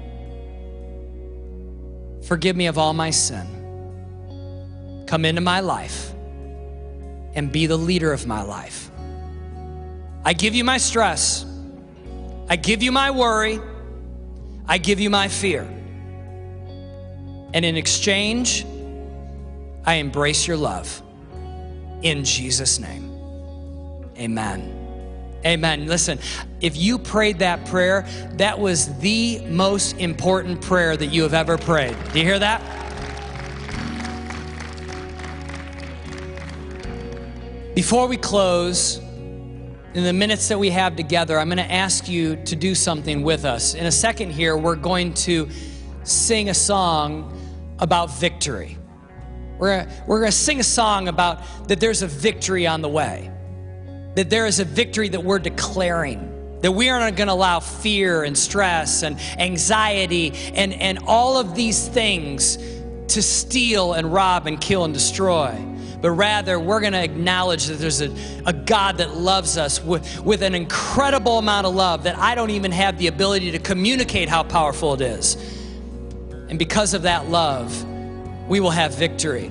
Forgive 2.25 2.55
me 2.55 2.67
of 2.67 2.77
all 2.77 2.93
my 2.93 3.11
sin. 3.11 5.05
Come 5.07 5.25
into 5.25 5.41
my 5.41 5.59
life 5.59 6.13
and 7.35 7.51
be 7.51 7.65
the 7.67 7.77
leader 7.77 8.13
of 8.13 8.25
my 8.25 8.41
life. 8.41 8.89
I 10.23 10.33
give 10.33 10.55
you 10.55 10.63
my 10.63 10.77
stress. 10.77 11.45
I 12.47 12.55
give 12.55 12.81
you 12.81 12.91
my 12.91 13.11
worry. 13.11 13.59
I 14.67 14.77
give 14.77 14.99
you 14.99 15.09
my 15.09 15.27
fear. 15.27 15.61
And 17.53 17.65
in 17.65 17.77
exchange, 17.77 18.65
I 19.85 19.95
embrace 19.95 20.47
your 20.47 20.57
love 20.57 21.01
in 22.01 22.23
Jesus' 22.23 22.79
name. 22.79 23.05
Amen. 24.17 24.75
Amen. 25.45 25.87
Listen, 25.87 26.19
if 26.59 26.75
you 26.75 26.99
prayed 26.99 27.39
that 27.39 27.65
prayer, 27.65 28.05
that 28.33 28.59
was 28.59 28.97
the 28.99 29.39
most 29.47 29.97
important 29.97 30.61
prayer 30.61 30.97
that 30.97 31.07
you 31.07 31.23
have 31.23 31.33
ever 31.33 31.57
prayed. 31.57 31.95
Do 32.11 32.19
you 32.19 32.25
hear 32.25 32.39
that? 32.39 32.61
Before 37.73 38.07
we 38.07 38.17
close, 38.17 38.97
in 39.93 40.03
the 40.03 40.11
minutes 40.11 40.49
that 40.49 40.59
we 40.59 40.69
have 40.69 40.97
together, 40.97 41.39
I'm 41.39 41.47
going 41.47 41.57
to 41.57 41.71
ask 41.71 42.09
you 42.09 42.35
to 42.43 42.55
do 42.55 42.75
something 42.75 43.23
with 43.23 43.45
us. 43.45 43.73
In 43.73 43.85
a 43.85 43.91
second, 43.91 44.31
here, 44.31 44.57
we're 44.57 44.75
going 44.75 45.13
to 45.13 45.49
sing 46.03 46.49
a 46.49 46.53
song 46.53 47.35
about 47.79 48.11
victory. 48.11 48.77
We're, 49.59 49.87
we're 50.07 50.19
going 50.19 50.31
to 50.31 50.37
sing 50.37 50.59
a 50.59 50.63
song 50.63 51.09
about 51.09 51.43
that 51.67 51.79
there's 51.79 52.01
a 52.01 52.07
victory 52.07 52.65
on 52.65 52.81
the 52.81 52.89
way, 52.89 53.29
that 54.15 54.29
there 54.29 54.45
is 54.45 54.59
a 54.59 54.65
victory 54.65 55.09
that 55.09 55.23
we're 55.23 55.39
declaring. 55.39 56.25
That 56.61 56.71
we 56.73 56.89
aren't 56.89 57.15
going 57.15 57.27
to 57.27 57.33
allow 57.33 57.61
fear 57.61 58.23
and 58.23 58.37
stress 58.37 59.03
and 59.03 59.17
anxiety 59.37 60.33
and, 60.53 60.73
and 60.73 60.99
all 61.07 61.37
of 61.37 61.55
these 61.55 61.87
things 61.87 62.57
to 63.09 63.21
steal 63.21 63.93
and 63.93 64.11
rob 64.11 64.45
and 64.45 64.59
kill 64.59 64.83
and 64.83 64.93
destroy. 64.93 65.57
But 66.01 66.11
rather, 66.11 66.59
we're 66.59 66.81
going 66.81 66.93
to 66.93 67.03
acknowledge 67.03 67.67
that 67.67 67.75
there's 67.75 68.01
a, 68.01 68.13
a 68.45 68.53
God 68.53 68.97
that 68.97 69.15
loves 69.15 69.57
us 69.57 69.81
with, 69.81 70.21
with 70.21 70.41
an 70.41 70.55
incredible 70.55 71.37
amount 71.37 71.67
of 71.67 71.75
love 71.75 72.03
that 72.03 72.17
I 72.17 72.35
don't 72.35 72.51
even 72.51 72.71
have 72.71 72.97
the 72.97 73.07
ability 73.07 73.51
to 73.51 73.59
communicate 73.59 74.29
how 74.29 74.43
powerful 74.43 74.93
it 74.93 75.01
is. 75.01 75.35
And 76.49 76.59
because 76.59 76.93
of 76.93 77.03
that 77.03 77.29
love, 77.29 77.85
we 78.49 78.59
will 78.59 78.71
have 78.71 78.93
victory. 78.95 79.49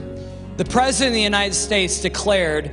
The 0.58 0.64
President 0.64 1.12
of 1.12 1.14
the 1.14 1.22
United 1.22 1.54
States 1.54 2.00
declared 2.00 2.72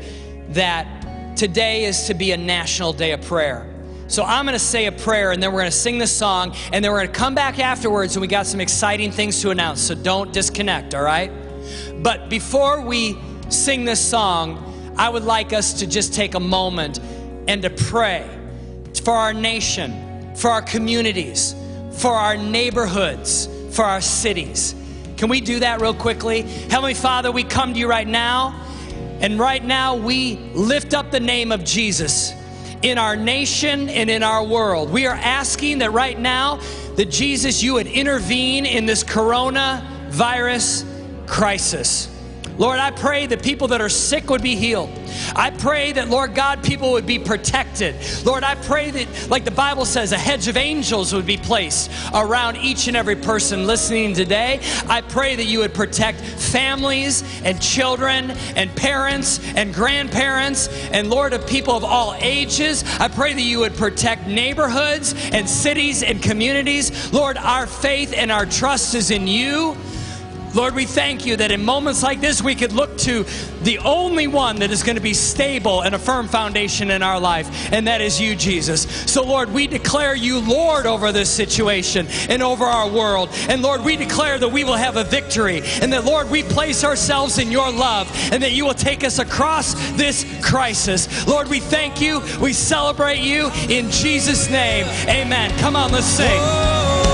that 0.50 1.38
today 1.38 1.86
is 1.86 2.08
to 2.08 2.14
be 2.14 2.32
a 2.32 2.38
national 2.38 2.94
day 2.94 3.12
of 3.12 3.22
prayer. 3.22 3.72
So 4.08 4.24
I'm 4.24 4.46
going 4.46 4.54
to 4.54 4.60
say 4.60 4.88
a 4.88 4.92
prayer 4.92 5.32
and 5.32 5.42
then 5.42 5.52
we're 5.52 5.62
going 5.62 5.72
to 5.72 5.78
sing 5.78 5.98
the 5.98 6.08
song 6.08 6.56
and 6.74 6.84
then 6.84 6.92
we're 6.92 7.00
going 7.00 7.12
to 7.12 7.20
come 7.20 7.36
back 7.36 7.60
afterwards 7.60 8.16
and 8.16 8.22
we 8.22 8.28
got 8.28 8.46
some 8.46 8.60
exciting 8.60 9.12
things 9.12 9.42
to 9.42 9.52
announce. 9.52 9.82
So 9.82 9.96
don't 9.96 10.34
disconnect, 10.34 10.94
all 10.94 11.04
right? 11.04 11.32
But 12.04 12.30
before 12.30 12.82
we 12.82 13.18
sing 13.50 13.86
this 13.86 14.00
song, 14.00 14.94
I 14.98 15.10
would 15.10 15.24
like 15.24 15.54
us 15.54 15.74
to 15.74 15.88
just 15.88 16.14
take 16.14 16.36
a 16.36 16.40
moment 16.40 17.00
and 17.48 17.62
to 17.62 17.70
pray 17.70 18.28
for 19.04 19.14
our 19.14 19.34
nation, 19.34 20.36
for 20.36 20.50
our 20.50 20.62
communities, 20.62 21.56
for 21.92 22.12
our 22.12 22.38
neighborhoods, 22.38 23.48
for 23.72 23.86
our 23.86 24.02
cities. 24.02 24.74
Can 25.18 25.30
we 25.30 25.42
do 25.42 25.60
that 25.60 25.82
real 25.82 25.94
quickly? 25.94 26.42
Heavenly 26.42 26.94
Father, 26.94 27.32
we 27.32 27.44
come 27.44 27.74
to 27.74 27.80
you 27.80 27.88
right 27.88 28.08
now, 28.08 28.62
and 29.22 29.40
right 29.40 29.64
now 29.64 29.96
we 29.96 30.36
lift 30.54 30.94
up 30.94 31.12
the 31.12 31.20
name 31.20 31.52
of 31.52 31.64
Jesus 31.64 32.34
in 32.82 32.98
our 32.98 33.16
nation 33.16 33.90
and 33.90 34.10
in 34.10 34.24
our 34.24 34.44
world. 34.44 34.92
We 34.92 35.08
are 35.08 35.16
asking 35.16 35.80
that 35.80 35.92
right 35.92 36.20
now 36.20 36.60
that 36.96 37.10
Jesus, 37.10 37.64
you 37.64 37.74
would 37.76 37.88
intervene 37.88 38.66
in 38.66 38.86
this 38.86 39.04
coronavirus 39.04 40.86
crisis. 41.28 42.15
Lord, 42.58 42.80
I 42.80 42.92
pray 42.92 43.28
that 43.28 43.44
people 43.44 43.68
that 43.70 43.82
are 43.82 43.90
sick 43.90 44.30
would 44.30 44.42
be 44.42 44.56
healed. 44.56 44.90
I 45.36 45.50
pray 45.50 45.92
that, 45.94 46.10
Lord 46.10 46.36
God, 46.36 46.64
people 46.64 46.92
would 46.94 47.06
be 47.06 47.20
protected. 47.20 47.96
Lord, 48.26 48.44
I 48.44 48.56
pray 48.56 48.92
that, 48.92 49.30
like 49.30 49.44
the 49.44 49.52
Bible 49.52 49.86
says, 49.86 50.12
a 50.12 50.18
hedge 50.18 50.48
of 50.48 50.56
angels 50.56 51.14
would 51.14 51.26
be 51.26 51.38
placed 51.38 51.92
around 52.14 52.58
each 52.58 52.88
and 52.88 52.96
every 52.96 53.16
person 53.16 53.68
listening 53.68 54.14
today. 54.14 54.62
I 54.88 55.02
pray 55.02 55.36
that 55.36 55.46
you 55.46 55.60
would 55.60 55.74
protect 55.74 56.22
families 56.22 57.24
and 57.44 57.62
children 57.62 58.32
and 58.56 58.74
parents 58.76 59.40
and 59.56 59.74
grandparents 59.74 60.70
and, 60.92 61.10
Lord, 61.10 61.34
of 61.34 61.46
people 61.48 61.76
of 61.76 61.84
all 61.84 62.16
ages. 62.20 62.84
I 63.00 63.10
pray 63.10 63.34
that 63.34 63.42
you 63.42 63.60
would 63.60 63.76
protect 63.76 64.28
neighborhoods 64.28 65.14
and 65.32 65.50
cities 65.50 66.04
and 66.04 66.22
communities. 66.22 67.12
Lord, 67.12 67.38
our 67.38 67.68
faith 67.68 68.14
and 68.16 68.32
our 68.32 68.46
trust 68.46 68.96
is 68.96 69.12
in 69.12 69.28
you. 69.28 69.76
Lord, 70.56 70.74
we 70.74 70.86
thank 70.86 71.26
you 71.26 71.36
that 71.36 71.52
in 71.52 71.66
moments 71.66 72.02
like 72.02 72.22
this, 72.22 72.42
we 72.42 72.56
could 72.56 72.72
look 72.72 72.98
to 73.00 73.26
the 73.64 73.80
only 73.80 74.28
one 74.28 74.60
that 74.60 74.72
is 74.72 74.84
going 74.84 74.96
to 74.96 75.02
be 75.02 75.14
stable 75.14 75.82
and 75.82 75.94
a 75.94 76.00
firm 76.00 76.30
foundation 76.30 76.92
in 76.92 77.04
our 77.04 77.20
life, 77.20 77.74
and 77.74 77.88
that 77.88 78.00
is 78.00 78.22
you, 78.22 78.38
Jesus. 78.38 78.84
So, 79.12 79.26
Lord, 79.26 79.52
we 79.52 79.68
declare 79.68 80.16
you 80.16 80.40
Lord 80.40 80.86
over 80.86 81.12
this 81.12 81.30
situation 81.30 82.08
and 82.30 82.42
over 82.42 82.64
our 82.64 82.90
world. 82.90 83.30
And 83.50 83.62
Lord, 83.62 83.84
we 83.84 83.98
declare 83.98 84.40
that 84.40 84.48
we 84.48 84.64
will 84.64 84.76
have 84.76 84.96
a 84.96 85.04
victory, 85.04 85.62
and 85.82 85.92
that, 85.92 86.06
Lord, 86.06 86.30
we 86.30 86.42
place 86.44 86.86
ourselves 86.86 87.38
in 87.38 87.52
your 87.52 87.70
love, 87.70 88.10
and 88.32 88.42
that 88.42 88.54
you 88.54 88.64
will 88.66 88.74
take 88.74 89.04
us 89.04 89.20
across 89.20 89.74
this 89.98 90.26
crisis. 90.42 91.28
Lord, 91.28 91.50
we 91.50 91.60
thank 91.60 92.00
you. 92.00 92.22
We 92.40 92.54
celebrate 92.54 93.20
you 93.20 93.52
in 93.68 93.92
Jesus' 93.92 94.50
name. 94.50 94.86
Amen. 95.10 95.52
Come 95.60 95.76
on, 95.76 95.92
let's 95.92 96.06
sing. 96.06 96.40
Oh, 96.40 97.06